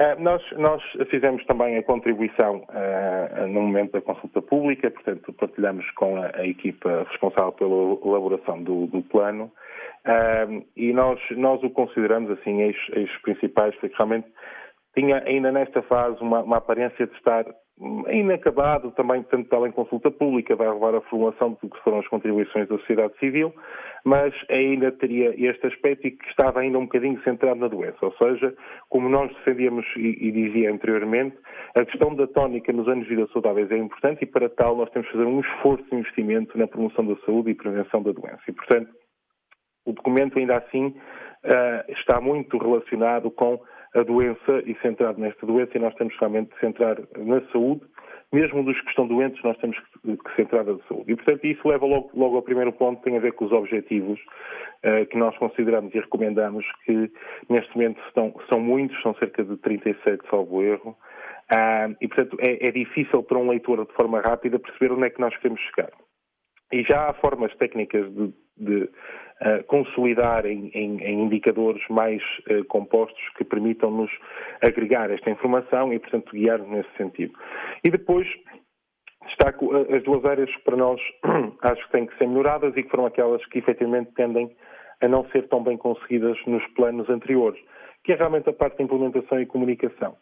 Uh, 0.00 0.18
nós, 0.18 0.42
nós, 0.52 0.82
fizemos 1.10 1.44
também 1.44 1.76
a 1.76 1.82
contribuição 1.82 2.64
uh, 2.70 3.46
no 3.46 3.60
momento 3.60 3.92
da 3.92 4.00
consulta 4.00 4.40
pública, 4.40 4.90
portanto, 4.90 5.30
partilhamos 5.34 5.84
com 5.90 6.16
a, 6.16 6.30
a 6.36 6.46
equipa 6.46 7.06
responsável 7.10 7.52
pela 7.52 7.98
elaboração 8.02 8.62
do, 8.62 8.86
do 8.86 9.02
plano. 9.02 9.52
Uh, 10.06 10.64
e 10.74 10.94
nós, 10.94 11.20
nós 11.32 11.62
o 11.62 11.68
consideramos, 11.68 12.30
assim, 12.30 12.62
eixos, 12.62 13.20
principais, 13.20 13.74
porque 13.74 13.94
realmente 13.94 14.26
tinha 14.94 15.22
ainda 15.26 15.52
nesta 15.52 15.82
fase 15.82 16.18
uma, 16.22 16.42
uma 16.44 16.56
aparência 16.56 17.06
de 17.06 17.14
estar 17.16 17.44
inacabado, 18.10 18.90
também 18.92 19.22
tanto 19.22 19.48
pela 19.48 19.66
em 19.66 19.72
consulta 19.72 20.10
pública, 20.10 20.54
vai 20.54 20.68
levar 20.68 20.94
à 20.94 21.00
formulação 21.02 21.56
do 21.62 21.70
que 21.70 21.82
foram 21.82 22.00
as 22.00 22.08
contribuições 22.08 22.68
da 22.68 22.76
sociedade 22.78 23.18
civil, 23.18 23.54
mas 24.04 24.34
ainda 24.50 24.92
teria 24.92 25.34
este 25.36 25.66
aspecto 25.66 26.06
e 26.06 26.10
que 26.10 26.28
estava 26.28 26.60
ainda 26.60 26.78
um 26.78 26.84
bocadinho 26.84 27.22
centrado 27.22 27.58
na 27.58 27.68
doença, 27.68 27.96
ou 28.02 28.12
seja, 28.16 28.54
como 28.88 29.08
nós 29.08 29.32
defendíamos 29.36 29.86
e, 29.96 30.28
e 30.28 30.30
dizia 30.30 30.70
anteriormente, 30.70 31.36
a 31.74 31.84
questão 31.84 32.14
da 32.14 32.26
tónica 32.26 32.72
nos 32.72 32.86
anos 32.86 33.04
de 33.04 33.14
vida 33.14 33.28
saudáveis 33.32 33.70
é 33.70 33.78
importante 33.78 34.22
e 34.22 34.26
para 34.26 34.50
tal 34.50 34.76
nós 34.76 34.90
temos 34.90 35.08
que 35.08 35.14
fazer 35.14 35.26
um 35.26 35.40
esforço 35.40 35.84
de 35.88 35.96
investimento 35.96 36.58
na 36.58 36.66
promoção 36.66 37.06
da 37.06 37.16
saúde 37.24 37.50
e 37.50 37.54
prevenção 37.54 38.02
da 38.02 38.12
doença. 38.12 38.42
E, 38.46 38.52
portanto, 38.52 38.90
o 39.86 39.92
documento 39.92 40.38
ainda 40.38 40.58
assim 40.58 40.86
uh, 40.86 41.92
está 41.92 42.20
muito 42.20 42.58
relacionado 42.58 43.30
com 43.30 43.58
a 43.94 44.02
doença 44.02 44.62
e 44.66 44.76
centrado 44.80 45.20
nesta 45.20 45.44
doença, 45.44 45.72
e 45.76 45.80
nós 45.80 45.94
temos 45.94 46.16
realmente 46.18 46.52
de 46.54 46.60
centrar 46.60 46.96
na 47.16 47.40
saúde, 47.52 47.82
mesmo 48.32 48.62
dos 48.62 48.80
que 48.80 48.88
estão 48.88 49.08
doentes, 49.08 49.42
nós 49.42 49.56
temos 49.58 49.76
que, 49.78 50.36
centrar 50.36 50.64
na 50.64 50.78
saúde. 50.86 51.12
E, 51.12 51.16
portanto, 51.16 51.44
isso 51.44 51.66
leva 51.66 51.84
logo, 51.84 52.10
logo 52.14 52.36
ao 52.36 52.42
primeiro 52.42 52.72
ponto, 52.72 52.98
que 52.98 53.04
tem 53.04 53.16
a 53.16 53.20
ver 53.20 53.32
com 53.32 53.44
os 53.44 53.52
objetivos 53.52 54.20
uh, 54.20 55.04
que 55.06 55.18
nós 55.18 55.36
consideramos 55.38 55.92
e 55.94 55.98
recomendamos, 55.98 56.64
que 56.84 57.10
neste 57.48 57.74
momento 57.74 58.00
estão, 58.06 58.32
são 58.48 58.60
muitos, 58.60 59.00
são 59.02 59.14
cerca 59.14 59.42
de 59.42 59.56
37, 59.56 60.22
salvo 60.30 60.62
erro, 60.62 60.90
uh, 61.52 61.96
e, 62.00 62.06
portanto, 62.06 62.36
é, 62.40 62.68
é 62.68 62.70
difícil 62.70 63.22
para 63.24 63.38
um 63.38 63.48
leitor, 63.50 63.84
de 63.84 63.92
forma 63.94 64.20
rápida, 64.20 64.60
perceber 64.60 64.92
onde 64.92 65.06
é 65.06 65.10
que 65.10 65.20
nós 65.20 65.36
queremos 65.38 65.60
chegar. 65.62 65.90
E 66.72 66.84
já 66.84 67.10
há 67.10 67.14
formas 67.14 67.52
técnicas 67.56 68.08
de, 68.14 68.32
de 68.60 68.82
uh, 68.84 69.64
consolidar 69.66 70.46
em, 70.46 70.70
em, 70.74 71.02
em, 71.02 71.20
indicadores 71.24 71.82
mais 71.88 72.22
uh, 72.50 72.64
compostos 72.66 73.22
que 73.36 73.44
permitam-nos 73.44 74.10
agregar 74.62 75.10
esta 75.10 75.30
informação 75.30 75.92
e, 75.92 75.98
portanto, 75.98 76.30
guiar-nos 76.32 76.68
nesse 76.68 76.96
sentido. 76.96 77.32
E 77.82 77.90
depois 77.90 78.28
destaco 79.26 79.66
uh, 79.66 79.94
as 79.94 80.02
duas 80.02 80.24
áreas 80.24 80.54
que 80.54 80.62
para 80.62 80.76
nós 80.76 81.00
acho 81.62 81.84
que 81.86 81.92
têm 81.92 82.06
que 82.06 82.16
ser 82.18 82.28
melhoradas 82.28 82.76
e 82.76 82.82
que 82.82 82.90
foram 82.90 83.06
aquelas 83.06 83.44
que 83.46 83.58
efetivamente 83.58 84.12
tendem 84.14 84.54
a 85.00 85.08
não 85.08 85.24
ser 85.30 85.48
tão 85.48 85.62
bem 85.62 85.78
conseguidas 85.78 86.36
nos 86.46 86.64
planos 86.74 87.08
anteriores, 87.08 87.58
que 88.04 88.12
é 88.12 88.16
realmente 88.16 88.50
a 88.50 88.52
parte 88.52 88.78
da 88.78 88.84
implementação 88.84 89.40
e 89.40 89.46
comunicação. 89.46 90.16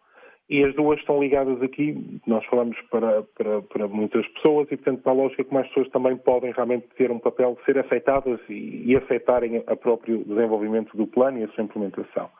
E 0.48 0.64
as 0.64 0.74
duas 0.74 0.98
estão 0.98 1.20
ligadas 1.20 1.60
aqui, 1.60 2.20
nós 2.26 2.44
falamos 2.46 2.76
para, 2.90 3.22
para, 3.36 3.60
para, 3.62 3.86
muitas 3.86 4.26
pessoas 4.28 4.66
e, 4.70 4.76
portanto, 4.76 5.02
para 5.02 5.12
a 5.12 5.14
lógica 5.14 5.44
como 5.44 5.60
as 5.60 5.68
pessoas 5.68 5.88
também 5.90 6.16
podem 6.16 6.52
realmente 6.52 6.86
ter 6.96 7.10
um 7.10 7.18
papel 7.18 7.58
ser 7.66 7.78
afetadas 7.78 8.40
e, 8.48 8.84
e 8.86 8.96
afetarem 8.96 9.62
a 9.66 9.76
próprio 9.76 10.24
desenvolvimento 10.24 10.96
do 10.96 11.06
plano 11.06 11.38
e 11.38 11.44
a 11.44 11.48
sua 11.48 11.64
implementação. 11.64 12.30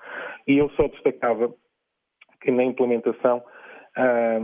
E 0.47 0.57
eu 0.57 0.71
só 0.71 0.89
destacava 0.89 1.53
que 2.41 2.51
na 2.51 2.65
implementação 2.65 3.43
ah, 3.95 4.41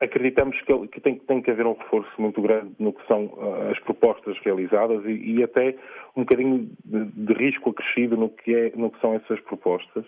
acreditamos 0.00 0.60
que, 0.62 0.88
que, 0.88 1.00
tem, 1.00 1.16
tem, 1.18 1.42
que 1.42 1.50
haver 1.50 1.66
um 1.66 1.72
reforço 1.72 2.10
muito 2.18 2.40
grande 2.40 2.72
no 2.78 2.92
que 2.92 3.04
são 3.06 3.26
uh, 3.26 3.70
as 3.70 3.78
propostas 3.80 4.38
realizadas 4.44 5.04
e, 5.04 5.38
e 5.38 5.42
até 5.42 5.74
um 6.16 6.22
bocadinho 6.22 6.70
de, 6.84 7.04
de, 7.06 7.32
risco 7.34 7.70
acrescido 7.70 8.16
no 8.16 8.28
que, 8.28 8.54
é, 8.54 8.72
no 8.76 8.90
que 8.90 9.00
são 9.00 9.14
essas 9.14 9.40
propostas, 9.40 10.04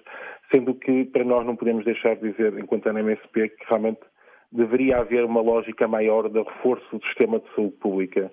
sendo 0.52 0.75
que 0.75 1.04
para 1.06 1.25
nós 1.25 1.44
não 1.44 1.56
podemos 1.56 1.85
deixar 1.85 2.14
de 2.16 2.30
dizer, 2.30 2.56
enquanto 2.59 2.88
NMSP, 2.88 3.49
que 3.49 3.64
realmente 3.68 4.00
deveria 4.52 4.99
haver 4.99 5.25
uma 5.25 5.40
lógica 5.40 5.87
maior 5.87 6.28
de 6.28 6.40
reforço 6.40 6.85
do 6.97 7.04
sistema 7.06 7.40
de 7.40 7.54
saúde 7.54 7.76
pública, 7.76 8.30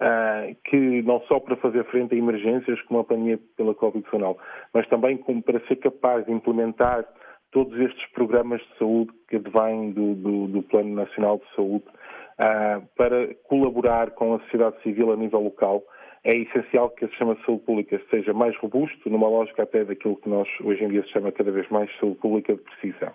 uh, 0.00 0.56
que 0.64 1.02
não 1.02 1.20
só 1.22 1.40
para 1.40 1.56
fazer 1.56 1.84
frente 1.86 2.14
a 2.14 2.18
emergências 2.18 2.80
como 2.82 3.00
a 3.00 3.04
pandemia 3.04 3.38
pela 3.56 3.74
Covid-19, 3.74 4.36
mas 4.72 4.88
também 4.88 5.16
para 5.16 5.60
ser 5.66 5.76
capaz 5.76 6.24
de 6.24 6.32
implementar 6.32 7.04
todos 7.52 7.78
estes 7.80 8.06
programas 8.12 8.60
de 8.60 8.78
saúde 8.78 9.10
que 9.28 9.36
advêm 9.36 9.92
do, 9.92 10.14
do, 10.14 10.46
do 10.48 10.62
Plano 10.62 10.94
Nacional 10.94 11.38
de 11.38 11.54
Saúde 11.54 11.84
uh, 11.86 12.86
para 12.96 13.34
colaborar 13.48 14.12
com 14.12 14.34
a 14.34 14.40
sociedade 14.40 14.80
civil 14.82 15.12
a 15.12 15.16
nível 15.16 15.40
local. 15.40 15.82
É 16.22 16.36
essencial 16.36 16.90
que 16.90 17.04
o 17.04 17.08
sistema 17.08 17.34
de 17.34 17.44
saúde 17.44 17.64
pública 17.64 18.00
seja 18.10 18.32
mais 18.32 18.56
robusto, 18.58 19.08
numa 19.08 19.28
lógica 19.28 19.62
até 19.62 19.84
daquilo 19.84 20.16
que 20.16 20.28
nós 20.28 20.48
hoje 20.62 20.84
em 20.84 20.88
dia 20.88 21.02
se 21.04 21.10
chama 21.10 21.32
cada 21.32 21.50
vez 21.50 21.68
mais 21.70 21.90
saúde 21.98 22.18
pública 22.18 22.54
de 22.54 22.60
precisão. 22.60 23.12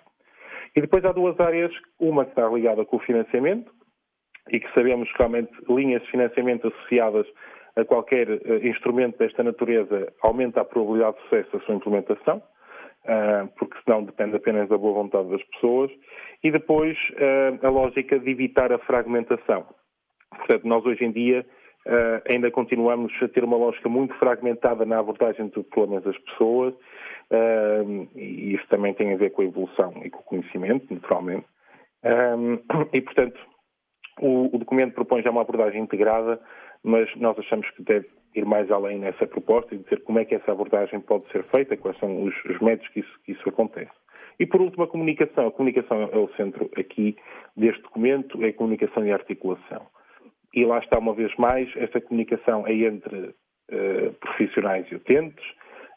E 0.74 0.80
depois 0.80 1.04
há 1.04 1.12
duas 1.12 1.38
áreas, 1.38 1.72
uma 2.00 2.24
que 2.24 2.32
está 2.32 2.48
ligada 2.48 2.84
com 2.84 2.96
o 2.96 3.00
financiamento, 3.00 3.72
e 4.50 4.60
que 4.60 4.72
sabemos 4.74 5.10
que 5.12 5.18
realmente 5.18 5.52
linhas 5.68 6.02
de 6.02 6.10
financiamento 6.10 6.68
associadas 6.68 7.26
a 7.76 7.84
qualquer 7.84 8.28
uh, 8.28 8.66
instrumento 8.66 9.18
desta 9.18 9.42
natureza 9.42 10.12
aumenta 10.22 10.60
a 10.60 10.64
probabilidade 10.64 11.16
de 11.16 11.22
sucesso 11.22 11.58
da 11.58 11.64
sua 11.64 11.74
implementação. 11.74 12.42
Ah, 13.08 13.48
porque 13.56 13.78
senão 13.84 14.02
depende 14.02 14.36
apenas 14.36 14.68
da 14.68 14.76
boa 14.76 14.94
vontade 14.94 15.30
das 15.30 15.42
pessoas, 15.44 15.92
e 16.42 16.50
depois 16.50 16.96
ah, 17.16 17.66
a 17.66 17.70
lógica 17.70 18.18
de 18.18 18.30
evitar 18.30 18.72
a 18.72 18.78
fragmentação. 18.78 19.64
Portanto, 20.30 20.66
nós 20.66 20.84
hoje 20.84 21.04
em 21.04 21.12
dia 21.12 21.46
ah, 21.86 22.22
ainda 22.28 22.50
continuamos 22.50 23.12
a 23.22 23.28
ter 23.28 23.44
uma 23.44 23.56
lógica 23.56 23.88
muito 23.88 24.12
fragmentada 24.14 24.84
na 24.84 24.98
abordagem 24.98 25.46
dos 25.48 25.66
problemas 25.68 26.02
das 26.04 26.18
pessoas, 26.18 26.74
e 28.14 28.54
isso 28.54 28.64
também 28.68 28.94
tem 28.94 29.12
a 29.12 29.16
ver 29.16 29.30
com 29.30 29.42
a 29.42 29.46
evolução 29.46 29.92
e 30.04 30.10
com 30.10 30.20
o 30.20 30.24
conhecimento, 30.24 30.86
naturalmente. 30.94 31.44
E, 32.92 33.00
portanto, 33.00 33.40
o 34.20 34.56
documento 34.56 34.94
propõe 34.94 35.22
já 35.22 35.30
uma 35.32 35.40
abordagem 35.40 35.82
integrada, 35.82 36.40
mas 36.82 37.14
nós 37.16 37.38
achamos 37.38 37.68
que 37.70 37.82
deve 37.82 38.06
ir 38.34 38.44
mais 38.44 38.70
além 38.70 38.98
nessa 38.98 39.26
proposta 39.26 39.74
e 39.74 39.78
dizer 39.78 40.02
como 40.02 40.18
é 40.18 40.24
que 40.24 40.34
essa 40.34 40.52
abordagem 40.52 41.00
pode 41.00 41.30
ser 41.32 41.42
feita, 41.44 41.76
quais 41.76 41.98
são 41.98 42.22
os, 42.22 42.34
os 42.44 42.60
métodos 42.60 42.88
que 42.92 43.00
isso, 43.00 43.20
que 43.24 43.32
isso 43.32 43.48
acontece. 43.48 43.92
E 44.38 44.46
por 44.46 44.60
último, 44.60 44.84
a 44.84 44.88
comunicação. 44.88 45.46
A 45.46 45.52
comunicação 45.52 46.02
é 46.12 46.16
o 46.16 46.28
centro 46.36 46.70
aqui 46.76 47.16
deste 47.56 47.82
documento, 47.82 48.42
é 48.44 48.48
a 48.48 48.52
comunicação 48.52 49.06
e 49.06 49.10
a 49.10 49.14
articulação. 49.14 49.86
E 50.54 50.64
lá 50.64 50.78
está 50.78 50.98
uma 50.98 51.14
vez 51.14 51.34
mais, 51.36 51.70
esta 51.76 52.00
comunicação 52.00 52.66
é 52.66 52.74
entre 52.74 53.16
uh, 53.18 54.12
profissionais 54.20 54.86
e 54.90 54.94
utentes, 54.94 55.44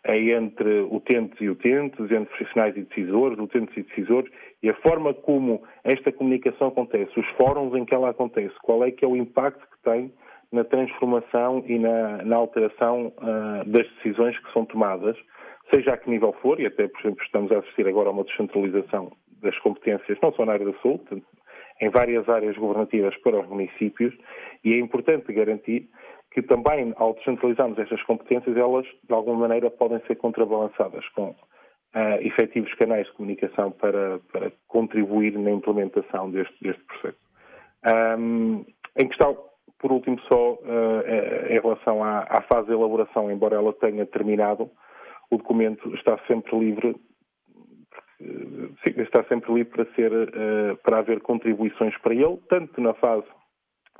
é 0.03 0.17
entre 0.17 0.81
utentes 0.81 1.39
e 1.41 1.49
utentes, 1.49 1.99
entre 1.99 2.25
profissionais 2.25 2.75
e 2.77 2.83
decisores, 2.83 3.37
utentes 3.37 3.75
e 3.75 3.83
decisores, 3.83 4.31
e 4.63 4.69
a 4.69 4.73
forma 4.75 5.13
como 5.13 5.61
esta 5.83 6.11
comunicação 6.11 6.69
acontece, 6.69 7.19
os 7.19 7.27
fóruns 7.31 7.75
em 7.75 7.85
que 7.85 7.93
ela 7.93 8.09
acontece, 8.09 8.55
qual 8.61 8.83
é 8.83 8.91
que 8.91 9.03
é 9.03 9.07
o 9.07 9.15
impacto 9.15 9.61
que 9.61 9.81
tem 9.83 10.11
na 10.51 10.63
transformação 10.63 11.63
e 11.67 11.77
na, 11.77 12.23
na 12.23 12.35
alteração 12.35 13.13
uh, 13.17 13.69
das 13.69 13.87
decisões 13.95 14.37
que 14.39 14.51
são 14.51 14.65
tomadas, 14.65 15.15
seja 15.73 15.93
a 15.93 15.97
que 15.97 16.09
nível 16.09 16.33
for, 16.41 16.59
e 16.59 16.65
até, 16.65 16.87
por 16.87 16.99
exemplo, 17.01 17.23
estamos 17.23 17.51
a 17.51 17.59
assistir 17.59 17.87
agora 17.87 18.09
a 18.09 18.11
uma 18.11 18.23
descentralização 18.23 19.11
das 19.41 19.57
competências, 19.59 20.17
não 20.21 20.33
só 20.33 20.45
na 20.45 20.53
área 20.53 20.65
da 20.65 20.73
saúde, 20.81 21.23
em 21.81 21.89
várias 21.89 22.27
áreas 22.27 22.57
governativas 22.57 23.15
para 23.17 23.39
os 23.39 23.47
municípios, 23.47 24.13
e 24.63 24.73
é 24.73 24.79
importante 24.79 25.31
garantir 25.31 25.87
que 26.31 26.41
também, 26.41 26.93
ao 26.97 27.13
descentralizarmos 27.13 27.79
estas 27.79 28.01
competências, 28.03 28.55
elas, 28.55 28.85
de 28.85 29.13
alguma 29.13 29.47
maneira, 29.47 29.69
podem 29.69 29.99
ser 30.05 30.15
contrabalançadas 30.15 31.07
com 31.09 31.29
uh, 31.29 31.35
efetivos 32.21 32.73
canais 32.75 33.07
de 33.07 33.13
comunicação 33.13 33.71
para, 33.71 34.19
para 34.31 34.51
contribuir 34.67 35.37
na 35.37 35.51
implementação 35.51 36.29
deste, 36.29 36.55
deste 36.61 36.83
processo. 36.83 37.17
Um, 38.19 38.65
em 38.97 39.07
questão, 39.07 39.37
por 39.79 39.91
último, 39.91 40.19
só 40.21 40.53
uh, 40.53 41.47
em 41.49 41.59
relação 41.59 42.03
à, 42.03 42.19
à, 42.29 42.41
fase 42.41 42.67
de 42.67 42.73
elaboração, 42.73 43.31
embora 43.31 43.55
ela 43.55 43.73
tenha 43.73 44.05
terminado, 44.05 44.69
o 45.31 45.37
documento 45.37 45.93
está 45.95 46.19
sempre 46.27 46.57
livre 46.59 46.95
sim, 48.19 49.01
está 49.01 49.23
sempre 49.23 49.53
livre 49.53 49.71
para 49.71 49.85
ser 49.95 50.11
uh, 50.11 50.77
para 50.83 50.99
haver 50.99 51.21
contribuições 51.21 51.97
para 51.99 52.13
ele, 52.13 52.37
tanto 52.49 52.81
na 52.81 52.93
fase 52.95 53.25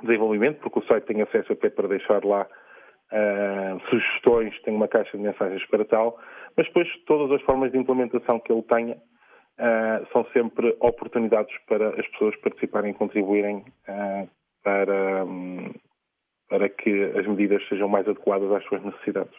de 0.00 0.06
desenvolvimento, 0.06 0.60
porque 0.60 0.78
o 0.80 0.84
site 0.84 1.04
tem 1.04 1.22
acesso 1.22 1.52
até 1.52 1.70
para 1.70 1.88
deixar 1.88 2.24
lá 2.24 2.46
uh, 2.46 3.80
sugestões, 3.88 4.60
tem 4.62 4.74
uma 4.74 4.88
caixa 4.88 5.16
de 5.16 5.22
mensagens 5.22 5.64
para 5.66 5.84
tal, 5.84 6.18
mas 6.56 6.66
depois 6.66 6.88
todas 7.06 7.32
as 7.32 7.42
formas 7.42 7.72
de 7.72 7.78
implementação 7.78 8.38
que 8.38 8.52
ele 8.52 8.62
tenha 8.62 8.96
uh, 8.96 10.06
são 10.12 10.26
sempre 10.32 10.76
oportunidades 10.80 11.56
para 11.66 11.88
as 11.98 12.06
pessoas 12.08 12.36
participarem 12.36 12.90
e 12.90 12.94
contribuírem 12.94 13.64
para, 14.62 15.24
um, 15.24 15.72
para 16.50 16.68
que 16.68 16.90
as 17.16 17.24
medidas 17.28 17.62
sejam 17.68 17.88
mais 17.88 18.06
adequadas 18.08 18.50
às 18.50 18.64
suas 18.64 18.82
necessidades. 18.84 19.30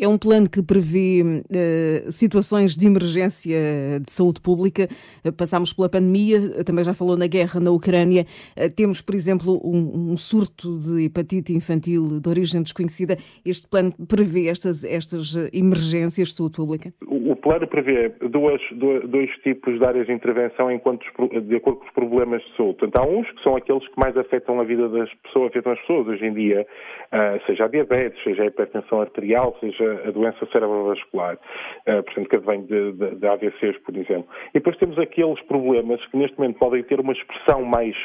É 0.00 0.06
um 0.06 0.16
plano 0.16 0.48
que 0.48 0.62
prevê 0.62 1.20
uh, 1.22 2.10
situações 2.12 2.76
de 2.76 2.86
emergência 2.86 3.58
de 4.00 4.10
saúde 4.10 4.40
pública. 4.40 4.88
Uh, 5.24 5.32
passámos 5.32 5.72
pela 5.72 5.88
pandemia, 5.88 6.64
também 6.64 6.84
já 6.84 6.94
falou 6.94 7.16
na 7.16 7.26
guerra 7.26 7.58
na 7.58 7.72
Ucrânia. 7.72 8.24
Uh, 8.56 8.70
temos, 8.70 9.02
por 9.02 9.16
exemplo, 9.16 9.60
um, 9.64 10.12
um, 10.12 10.16
surto 10.16 10.78
de 10.78 11.06
hepatite 11.06 11.52
infantil 11.52 12.20
de 12.20 12.28
origem 12.30 12.62
desconhecida. 12.62 13.16
Este 13.44 13.66
plano 13.66 13.92
prevê 14.08 14.46
estas, 14.46 14.84
estas 14.84 15.34
emergências 15.52 16.28
de 16.28 16.34
saúde 16.34 16.54
pública? 16.54 16.94
O, 17.04 17.32
o 17.32 17.36
plano 17.36 17.66
prevê 17.66 18.10
duas, 18.30 18.60
dois 19.08 19.30
tipos 19.42 19.76
de 19.76 19.84
áreas 19.84 20.06
de 20.06 20.12
intervenção 20.12 20.70
enquanto, 20.70 21.04
de 21.42 21.56
acordo 21.56 21.80
com 21.80 21.86
os 21.86 21.92
problemas 21.92 22.40
de 22.42 22.56
saúde. 22.56 22.78
Portanto, 22.78 22.96
há 22.96 23.08
uns 23.08 23.28
que 23.32 23.42
são 23.42 23.56
aqueles 23.56 23.86
que 23.88 23.98
mais 23.98 24.16
afetam 24.16 24.60
a 24.60 24.64
vida 24.64 24.88
das 24.88 25.12
pessoas, 25.24 25.50
afetam 25.50 25.72
as 25.72 25.80
pessoas 25.80 26.06
hoje 26.06 26.24
em 26.24 26.32
dia 26.32 26.59
uh, 26.62 27.46
seja 27.46 27.64
a 27.64 27.68
diabetes, 27.68 28.22
seja 28.22 28.42
a 28.42 28.46
hipertensão 28.46 29.00
arterial, 29.00 29.56
seja 29.60 30.02
a 30.06 30.10
doença 30.10 30.46
cerebrovascular, 30.46 31.34
uh, 31.34 32.02
portanto, 32.02 32.28
que 32.28 32.36
advém 32.36 32.64
de, 32.66 32.92
de, 32.92 33.16
de 33.16 33.26
AVCs, 33.26 33.78
por 33.78 33.96
exemplo. 33.96 34.28
E 34.50 34.54
depois 34.54 34.76
temos 34.76 34.98
aqueles 34.98 35.40
problemas 35.42 36.04
que 36.06 36.16
neste 36.16 36.38
momento 36.38 36.58
podem 36.58 36.82
ter 36.82 37.00
uma 37.00 37.12
expressão 37.12 37.62
mais 37.64 37.96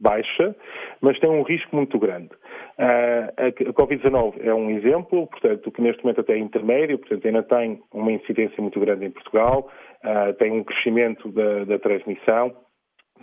baixa, 0.00 0.54
mas 1.00 1.18
têm 1.18 1.30
um 1.30 1.42
risco 1.42 1.74
muito 1.74 1.98
grande. 1.98 2.30
Uh, 2.78 3.68
a 3.68 3.72
Covid-19 3.72 4.34
é 4.40 4.54
um 4.54 4.70
exemplo, 4.70 5.26
portanto, 5.26 5.70
que 5.72 5.82
neste 5.82 6.02
momento 6.04 6.20
até 6.20 6.34
é 6.34 6.38
intermédio, 6.38 6.98
portanto, 6.98 7.26
ainda 7.26 7.42
tem 7.42 7.80
uma 7.92 8.12
incidência 8.12 8.62
muito 8.62 8.78
grande 8.78 9.06
em 9.06 9.10
Portugal, 9.10 9.68
uh, 10.04 10.32
tem 10.34 10.52
um 10.52 10.62
crescimento 10.62 11.30
da, 11.32 11.64
da 11.64 11.78
transmissão, 11.78 12.54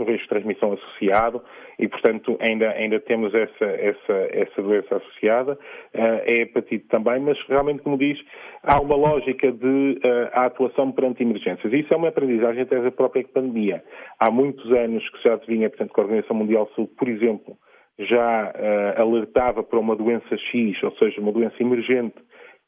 um 0.01 0.05
risco 0.05 0.23
de 0.23 0.29
transmissão 0.29 0.73
associado 0.73 1.41
e, 1.79 1.87
portanto, 1.87 2.37
ainda, 2.39 2.69
ainda 2.71 2.99
temos 2.99 3.33
essa, 3.33 3.65
essa, 3.65 4.13
essa 4.31 4.61
doença 4.61 4.97
associada. 4.97 5.53
Uh, 5.93 6.21
é 6.25 6.41
hepatite 6.41 6.85
também, 6.87 7.19
mas 7.19 7.37
realmente, 7.47 7.81
como 7.83 7.97
diz, 7.97 8.19
há 8.63 8.79
uma 8.79 8.95
lógica 8.95 9.51
de 9.51 9.99
uh, 10.03 10.29
atuação 10.33 10.91
perante 10.91 11.23
emergências. 11.23 11.71
Isso 11.71 11.93
é 11.93 11.97
uma 11.97 12.10
aprendizagem 12.10 12.63
até 12.63 12.81
da 12.81 12.91
própria 12.91 13.25
pandemia. 13.27 13.84
Há 14.19 14.31
muitos 14.31 14.71
anos 14.71 15.08
que 15.10 15.23
já 15.23 15.38
se 15.39 15.47
vinha, 15.47 15.69
portanto, 15.69 15.93
que 15.93 15.99
a 15.99 16.03
Organização 16.03 16.36
Mundial 16.36 16.65
de 16.65 16.75
Saúde, 16.75 16.91
por 16.97 17.08
exemplo, 17.08 17.58
já 17.99 18.51
uh, 18.51 19.01
alertava 19.01 19.63
para 19.63 19.79
uma 19.79 19.95
doença 19.95 20.38
X, 20.38 20.81
ou 20.84 20.91
seja, 20.97 21.21
uma 21.21 21.31
doença 21.31 21.55
emergente, 21.62 22.15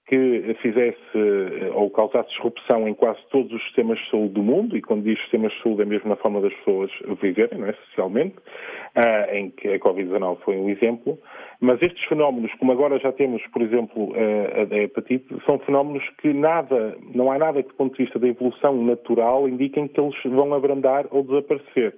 que 0.07 0.55
fizesse 0.61 0.97
eh, 1.15 1.69
ou 1.73 1.89
causasse 1.89 2.29
disrupção 2.29 2.87
em 2.87 2.93
quase 2.93 3.19
todos 3.29 3.51
os 3.51 3.61
sistemas 3.63 3.99
de 3.99 4.09
saúde 4.09 4.35
do 4.35 4.41
mundo, 4.41 4.77
e 4.77 4.81
quando 4.81 5.03
diz 5.03 5.19
sistemas 5.19 5.51
de 5.51 5.61
saúde 5.61 5.81
é 5.81 5.85
mesmo 5.85 6.09
na 6.09 6.15
forma 6.15 6.39
das 6.39 6.53
pessoas 6.53 6.89
viverem, 7.21 7.59
não 7.59 7.67
é, 7.67 7.73
socialmente, 7.73 8.37
uh, 8.37 9.35
em 9.35 9.49
que 9.49 9.67
a 9.67 9.79
Covid-19 9.79 10.37
foi 10.45 10.55
um 10.55 10.69
exemplo, 10.69 11.19
mas 11.59 11.81
estes 11.81 12.01
fenómenos, 12.05 12.53
como 12.53 12.71
agora 12.71 12.97
já 12.99 13.11
temos, 13.11 13.45
por 13.47 13.61
exemplo, 13.61 14.11
uh, 14.11 14.61
a 14.61 14.65
da 14.65 14.77
hepatite, 14.77 15.27
são 15.45 15.59
fenómenos 15.59 16.07
que 16.21 16.31
nada, 16.31 16.95
não 17.13 17.29
há 17.29 17.37
nada 17.37 17.61
que 17.61 17.69
do 17.69 17.75
ponto 17.75 17.97
de 17.97 18.03
vista 18.05 18.17
da 18.17 18.29
evolução 18.29 18.81
natural 18.81 19.49
indiquem 19.49 19.89
que 19.89 19.99
eles 19.99 20.15
vão 20.23 20.53
abrandar 20.53 21.05
ou 21.11 21.21
desaparecer. 21.21 21.93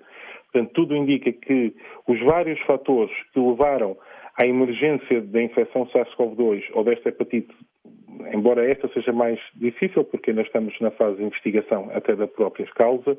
Portanto, 0.52 0.72
tudo 0.74 0.96
indica 0.96 1.32
que 1.32 1.76
os 2.08 2.20
vários 2.22 2.60
fatores 2.62 3.16
que 3.32 3.40
levaram 3.40 3.96
à 4.36 4.48
emergência 4.48 5.22
da 5.22 5.44
infecção 5.44 5.86
SARS-CoV-2 5.88 6.64
ou 6.74 6.84
desta 6.84 7.10
hepatite 7.10 7.54
embora 8.34 8.70
esta 8.70 8.88
seja 8.90 9.12
mais 9.12 9.40
difícil, 9.56 10.04
porque 10.04 10.32
ainda 10.32 10.42
estamos 10.42 10.78
na 10.80 10.92
fase 10.92 11.18
de 11.18 11.24
investigação 11.24 11.90
até 11.94 12.16
da 12.16 12.28
própria 12.28 12.66
causa, 12.76 13.18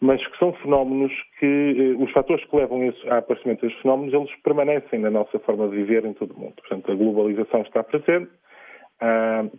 mas 0.00 0.24
que 0.26 0.38
são 0.38 0.52
fenómenos 0.54 1.12
que, 1.38 1.46
eh, 1.46 2.02
os 2.02 2.10
fatores 2.12 2.44
que 2.44 2.56
levam 2.56 2.92
ao 3.08 3.18
aparecimento 3.18 3.62
destes 3.62 3.80
fenómenos, 3.82 4.14
eles 4.14 4.42
permanecem 4.42 5.00
na 5.00 5.10
nossa 5.10 5.38
forma 5.40 5.68
de 5.68 5.76
viver 5.76 6.04
em 6.04 6.12
todo 6.12 6.32
o 6.32 6.38
mundo. 6.38 6.54
Portanto, 6.56 6.92
a 6.92 6.94
globalização 6.94 7.62
está 7.62 7.82
presente, 7.82 8.30
uh, 9.02 9.50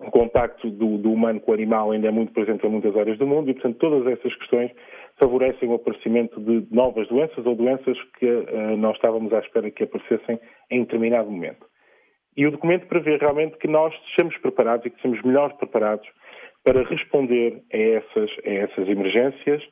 o 0.00 0.10
contacto 0.10 0.68
do, 0.70 0.98
do, 0.98 1.12
humano 1.12 1.40
com 1.40 1.52
o 1.52 1.54
animal 1.54 1.92
ainda 1.92 2.08
é 2.08 2.10
muito 2.10 2.32
presente 2.32 2.66
em 2.66 2.70
muitas 2.70 2.96
áreas 2.96 3.16
do 3.16 3.26
mundo 3.26 3.48
e, 3.50 3.54
portanto, 3.54 3.78
todas 3.78 4.06
essas 4.06 4.34
questões 4.36 4.72
favorecem 5.18 5.68
o 5.68 5.74
aparecimento 5.74 6.40
de 6.40 6.66
novas 6.74 7.06
doenças 7.06 7.46
ou 7.46 7.54
doenças 7.54 7.96
que 8.18 8.26
nós 8.76 8.96
estávamos 8.96 9.32
à 9.32 9.38
espera 9.38 9.70
que 9.70 9.84
aparecessem 9.84 10.40
em 10.68 10.80
determinado 10.80 11.30
momento. 11.30 11.64
E 12.36 12.46
o 12.46 12.50
documento 12.50 12.86
prevê 12.86 13.16
realmente 13.16 13.56
que 13.58 13.68
nós 13.68 13.94
sejamos 14.14 14.36
preparados 14.38 14.86
e 14.86 14.90
que 14.90 15.00
sejamos 15.00 15.22
melhores 15.22 15.56
preparados 15.56 16.08
para 16.64 16.82
responder 16.82 17.62
a 17.72 17.76
essas, 17.76 18.30
a 18.44 18.50
essas 18.50 18.88
emergências 18.88 19.62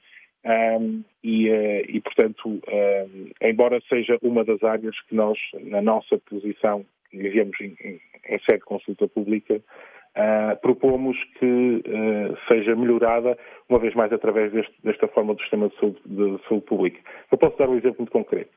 um, 0.45 1.05
e, 1.23 1.49
uh, 1.49 1.85
e, 1.89 2.01
portanto, 2.01 2.49
um, 2.49 3.31
embora 3.41 3.81
seja 3.89 4.19
uma 4.23 4.45
das 4.45 4.63
áreas 4.63 4.99
que 5.03 5.15
nós, 5.15 5.39
na 5.63 5.81
nossa 5.81 6.19
posição, 6.19 6.85
que 7.11 7.17
vivemos 7.17 7.59
em, 7.61 7.77
em, 7.83 8.01
em 8.29 8.39
sede 8.41 8.59
de 8.59 8.65
consulta 8.65 9.07
pública, 9.07 9.57
uh, 9.57 10.61
propomos 10.61 11.17
que 11.39 11.47
uh, 11.47 12.37
seja 12.51 12.75
melhorada, 12.75 13.39
uma 13.69 13.79
vez 13.79 13.95
mais 13.95 14.13
através 14.13 14.53
deste, 14.53 14.75
desta 14.83 15.07
forma 15.09 15.35
do 15.35 15.41
sistema 15.41 15.69
de 15.69 15.77
saúde, 15.77 16.01
de 16.05 16.49
saúde 16.49 16.67
pública. 16.67 17.01
Eu 17.31 17.39
posso 17.39 17.57
dar 17.57 17.69
um 17.69 17.77
exemplo 17.77 17.99
muito 18.01 18.13
concreto. 18.13 18.51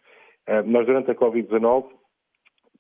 nós, 0.66 0.86
durante 0.88 1.12
a 1.12 1.16
Covid-19, 1.16 1.86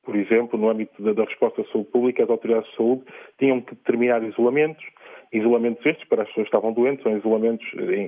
por 0.05 0.15
exemplo, 0.15 0.59
no 0.59 0.69
âmbito 0.69 1.01
da, 1.01 1.23
resposta 1.23 1.61
à 1.61 1.65
saúde 1.65 1.89
pública, 1.89 2.23
as 2.23 2.29
autoridades 2.29 2.69
de 2.69 2.77
saúde 2.77 3.03
tinham 3.39 3.59
que 3.61 3.75
determinar 3.75 4.23
isolamentos, 4.23 4.85
isolamentos 5.33 5.85
estes 5.85 6.07
para 6.07 6.23
as 6.23 6.27
pessoas 6.29 6.47
que 6.47 6.55
estavam 6.55 6.73
doentes, 6.73 7.05
ou 7.05 7.17
isolamentos, 7.17 7.67
em, 7.73 8.05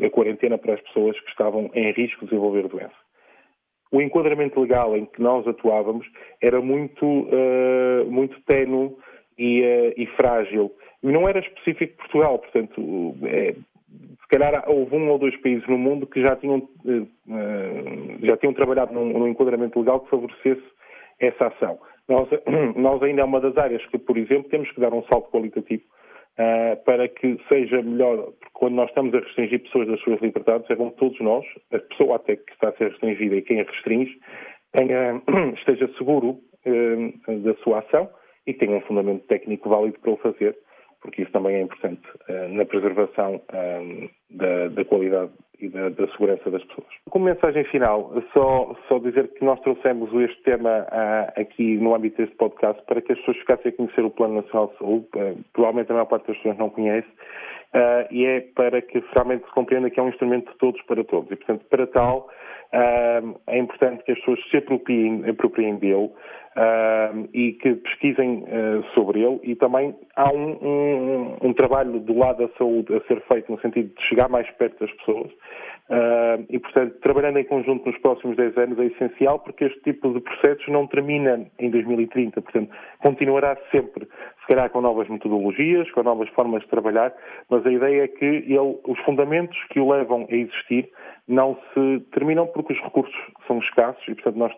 em, 0.00 0.06
a 0.06 0.10
quarentena 0.10 0.58
para 0.58 0.74
as 0.74 0.80
pessoas 0.80 1.18
que 1.20 1.30
estavam 1.30 1.70
em 1.74 1.92
risco 1.92 2.20
de 2.20 2.30
desenvolver 2.30 2.66
doença. 2.68 3.02
O 3.92 4.00
enquadramento 4.00 4.58
legal 4.58 4.96
em 4.96 5.04
que 5.04 5.20
nós 5.20 5.46
atuávamos 5.46 6.06
era 6.40 6.60
muito, 6.62 7.04
uh, 7.04 8.10
muito 8.10 8.40
tenue 8.46 8.96
e, 9.38 9.60
uh, 9.60 9.92
e, 9.96 10.06
frágil. 10.16 10.72
E 11.02 11.08
não 11.08 11.28
era 11.28 11.40
específico 11.40 11.92
de 11.92 11.98
Portugal, 11.98 12.38
portanto, 12.38 13.14
é, 13.24 13.54
calhar 14.32 14.64
houve 14.66 14.96
um 14.96 15.10
ou 15.10 15.18
dois 15.18 15.36
países 15.42 15.66
no 15.68 15.76
mundo 15.76 16.06
que 16.06 16.22
já 16.22 16.34
tinham, 16.36 16.58
uh, 16.58 18.26
já 18.26 18.36
tinham 18.38 18.54
trabalhado 18.54 18.94
num, 18.94 19.12
num, 19.12 19.28
enquadramento 19.28 19.78
legal 19.78 20.00
que 20.00 20.10
favorecesse 20.10 20.62
essa 21.20 21.48
ação. 21.48 21.78
Nós, 22.08 22.28
nós 22.74 23.02
ainda 23.02 23.20
é 23.20 23.24
uma 23.24 23.40
das 23.40 23.56
áreas 23.58 23.84
que, 23.86 23.98
por 23.98 24.16
exemplo, 24.16 24.48
temos 24.48 24.70
que 24.72 24.80
dar 24.80 24.92
um 24.94 25.02
salto 25.04 25.30
qualitativo 25.30 25.82
uh, 26.38 26.82
para 26.84 27.08
que 27.08 27.38
seja 27.48 27.82
melhor, 27.82 28.32
porque 28.40 28.50
quando 28.54 28.74
nós 28.74 28.88
estamos 28.88 29.14
a 29.14 29.18
restringir 29.18 29.62
pessoas 29.62 29.86
das 29.86 30.00
suas 30.00 30.20
liberdades, 30.22 30.68
é 30.70 30.74
bom 30.74 30.90
que 30.90 30.96
todos 30.96 31.20
nós, 31.20 31.44
a 31.70 31.78
pessoa 31.78 32.16
até 32.16 32.36
que 32.36 32.52
está 32.52 32.70
a 32.70 32.72
ser 32.72 32.88
restringida 32.88 33.36
e 33.36 33.42
quem 33.42 33.60
a 33.60 33.64
restringe, 33.64 34.18
tenha, 34.72 35.20
esteja 35.58 35.88
seguro 35.98 36.38
uh, 36.66 37.38
da 37.40 37.54
sua 37.56 37.80
ação 37.80 38.08
e 38.46 38.54
tenha 38.54 38.76
um 38.76 38.80
fundamento 38.82 39.26
técnico 39.26 39.68
válido 39.68 39.98
para 40.00 40.10
o 40.10 40.16
fazer 40.16 40.56
porque 41.02 41.22
isso 41.22 41.32
também 41.32 41.56
é 41.56 41.60
importante 41.60 42.02
uh, 42.28 42.48
na 42.48 42.64
preservação 42.64 43.42
da, 44.34 44.68
da, 44.68 44.84
qualidade 44.84 45.30
e 45.60 45.68
da, 45.68 45.88
da, 45.90 46.08
segurança 46.08 46.50
das 46.50 46.64
pessoas. 46.64 46.88
Como 47.10 47.24
mensagem 47.26 47.64
final, 47.64 48.12
só, 48.32 48.74
só 48.88 48.98
dizer 48.98 49.28
que 49.34 49.44
nós 49.44 49.60
trouxemos 49.60 50.12
este 50.14 50.42
tema 50.42 50.86
uh, 50.88 51.40
aqui 51.40 51.76
no 51.76 51.94
âmbito 51.94 52.16
deste 52.16 52.34
podcast 52.36 52.82
para 52.86 53.00
que 53.00 53.12
as 53.12 53.18
pessoas 53.18 53.36
ficassem 53.38 53.70
a 53.70 53.76
conhecer 53.76 54.04
o 54.04 54.10
Plano 54.10 54.34
Nacional 54.34 54.68
de 54.68 54.78
Saúde, 54.78 55.06
uh, 55.16 55.38
provavelmente 55.52 55.90
a 55.90 55.94
maior 55.94 56.06
parte 56.06 56.26
das 56.26 56.36
pessoas 56.36 56.58
não 56.58 56.70
conhece, 56.70 57.08
uh, 57.08 58.06
e 58.10 58.26
é 58.26 58.40
para 58.54 58.82
que 58.82 59.02
realmente 59.14 59.44
se 59.44 59.52
compreenda 59.52 59.90
que 59.90 60.00
é 60.00 60.02
um 60.02 60.08
instrumento 60.08 60.50
de 60.50 60.58
todos 60.58 60.82
para 60.82 61.04
todos. 61.04 61.30
E, 61.30 61.36
portanto, 61.36 61.64
para 61.70 61.86
tal, 61.86 62.28
é 63.48 63.58
importante 63.58 64.02
que 64.02 64.12
as 64.12 64.18
pessoas 64.20 64.40
se 64.50 64.56
apropriem, 64.56 65.28
apropriem 65.28 65.76
dele 65.76 66.10
e 67.32 67.52
que 67.52 67.74
pesquisem 67.76 68.44
uh, 68.44 68.84
sobre 68.94 69.22
ele. 69.22 69.40
E 69.42 69.56
também 69.56 69.94
há 70.16 70.30
um, 70.30 70.50
um, 70.62 71.36
um, 71.42 71.52
trabalho 71.54 71.98
do 72.00 72.18
lado 72.18 72.46
da 72.46 72.52
saúde 72.58 72.94
a 72.94 73.00
ser 73.06 73.22
feito 73.22 73.50
no 73.50 73.60
sentido 73.60 73.90
de 73.94 74.02
chegar 74.08 74.28
mais 74.28 74.48
perto 74.52 74.80
das 74.80 74.94
pessoas. 74.96 75.30
Uh, 75.88 76.46
e, 76.48 76.58
portanto, 76.58 76.98
trabalhando 77.00 77.38
em 77.38 77.44
conjunto 77.44 77.86
nos 77.86 77.98
próximos 77.98 78.36
10 78.36 78.56
anos 78.56 78.78
é 78.78 78.86
essencial 78.86 79.38
porque 79.40 79.64
este 79.64 79.80
tipo 79.80 80.12
de 80.12 80.20
processos 80.20 80.66
não 80.68 80.86
termina 80.86 81.44
em 81.58 81.70
2030, 81.70 82.40
portanto, 82.40 82.70
continuará 83.00 83.58
sempre, 83.70 84.06
se 84.06 84.46
calhar 84.46 84.70
com 84.70 84.80
novas 84.80 85.08
metodologias, 85.08 85.90
com 85.90 86.02
novas 86.02 86.28
formas 86.30 86.62
de 86.62 86.68
trabalhar, 86.68 87.12
mas 87.50 87.66
a 87.66 87.70
ideia 87.70 88.04
é 88.04 88.08
que 88.08 88.24
ele, 88.24 88.78
os 88.86 88.98
fundamentos 89.04 89.58
que 89.70 89.80
o 89.80 89.90
levam 89.90 90.26
a 90.30 90.34
existir 90.34 90.88
não 91.28 91.58
se 91.74 92.00
terminam 92.12 92.46
porque 92.46 92.72
os 92.72 92.80
recursos 92.80 93.14
são 93.46 93.58
escassos 93.58 94.02
e, 94.08 94.14
portanto, 94.14 94.36
nós 94.36 94.52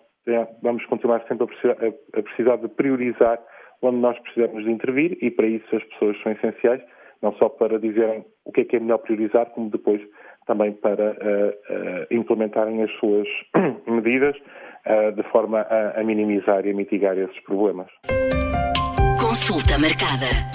vamos 0.63 0.85
continuar 0.87 1.23
sempre 1.29 1.45
a 1.45 1.47
precisar, 1.47 1.77
a 2.17 2.23
precisar, 2.23 2.57
de 2.57 2.69
priorizar 2.69 3.39
onde 3.83 3.99
nós 3.99 4.19
precisamos 4.21 4.65
de 4.65 4.71
intervir 4.71 5.19
e 5.21 5.31
para 5.31 5.47
isso 5.47 5.77
as 5.77 5.85
pessoas 5.85 6.21
são 6.23 6.33
essenciais, 6.33 6.81
não 7.23 7.35
só 7.35 7.49
para 7.49 7.79
dizerem 7.79 8.25
o 8.45 8.53
que 8.53 8.63
é 8.63 8.65
que 8.65 8.77
é 8.77 8.81
melhor 8.81 8.99
priorizar, 8.99 9.47
como 9.47 9.71
depois 9.71 10.01
também 10.47 10.73
para 10.73 11.13
uh, 11.13 11.15
uh, 11.15 12.07
implementarem 12.11 12.83
as 12.83 12.91
suas 12.99 13.27
medidas 13.87 14.37
uh, 14.87 15.13
de 15.13 15.23
forma 15.31 15.61
a, 15.61 16.01
a 16.01 16.05
minimizar 16.05 16.67
e 16.67 16.71
a 16.71 16.75
mitigar 16.75 17.17
esses 17.17 17.41
problemas. 17.41 17.89
Consulta 19.19 19.79
marcada. 19.79 20.54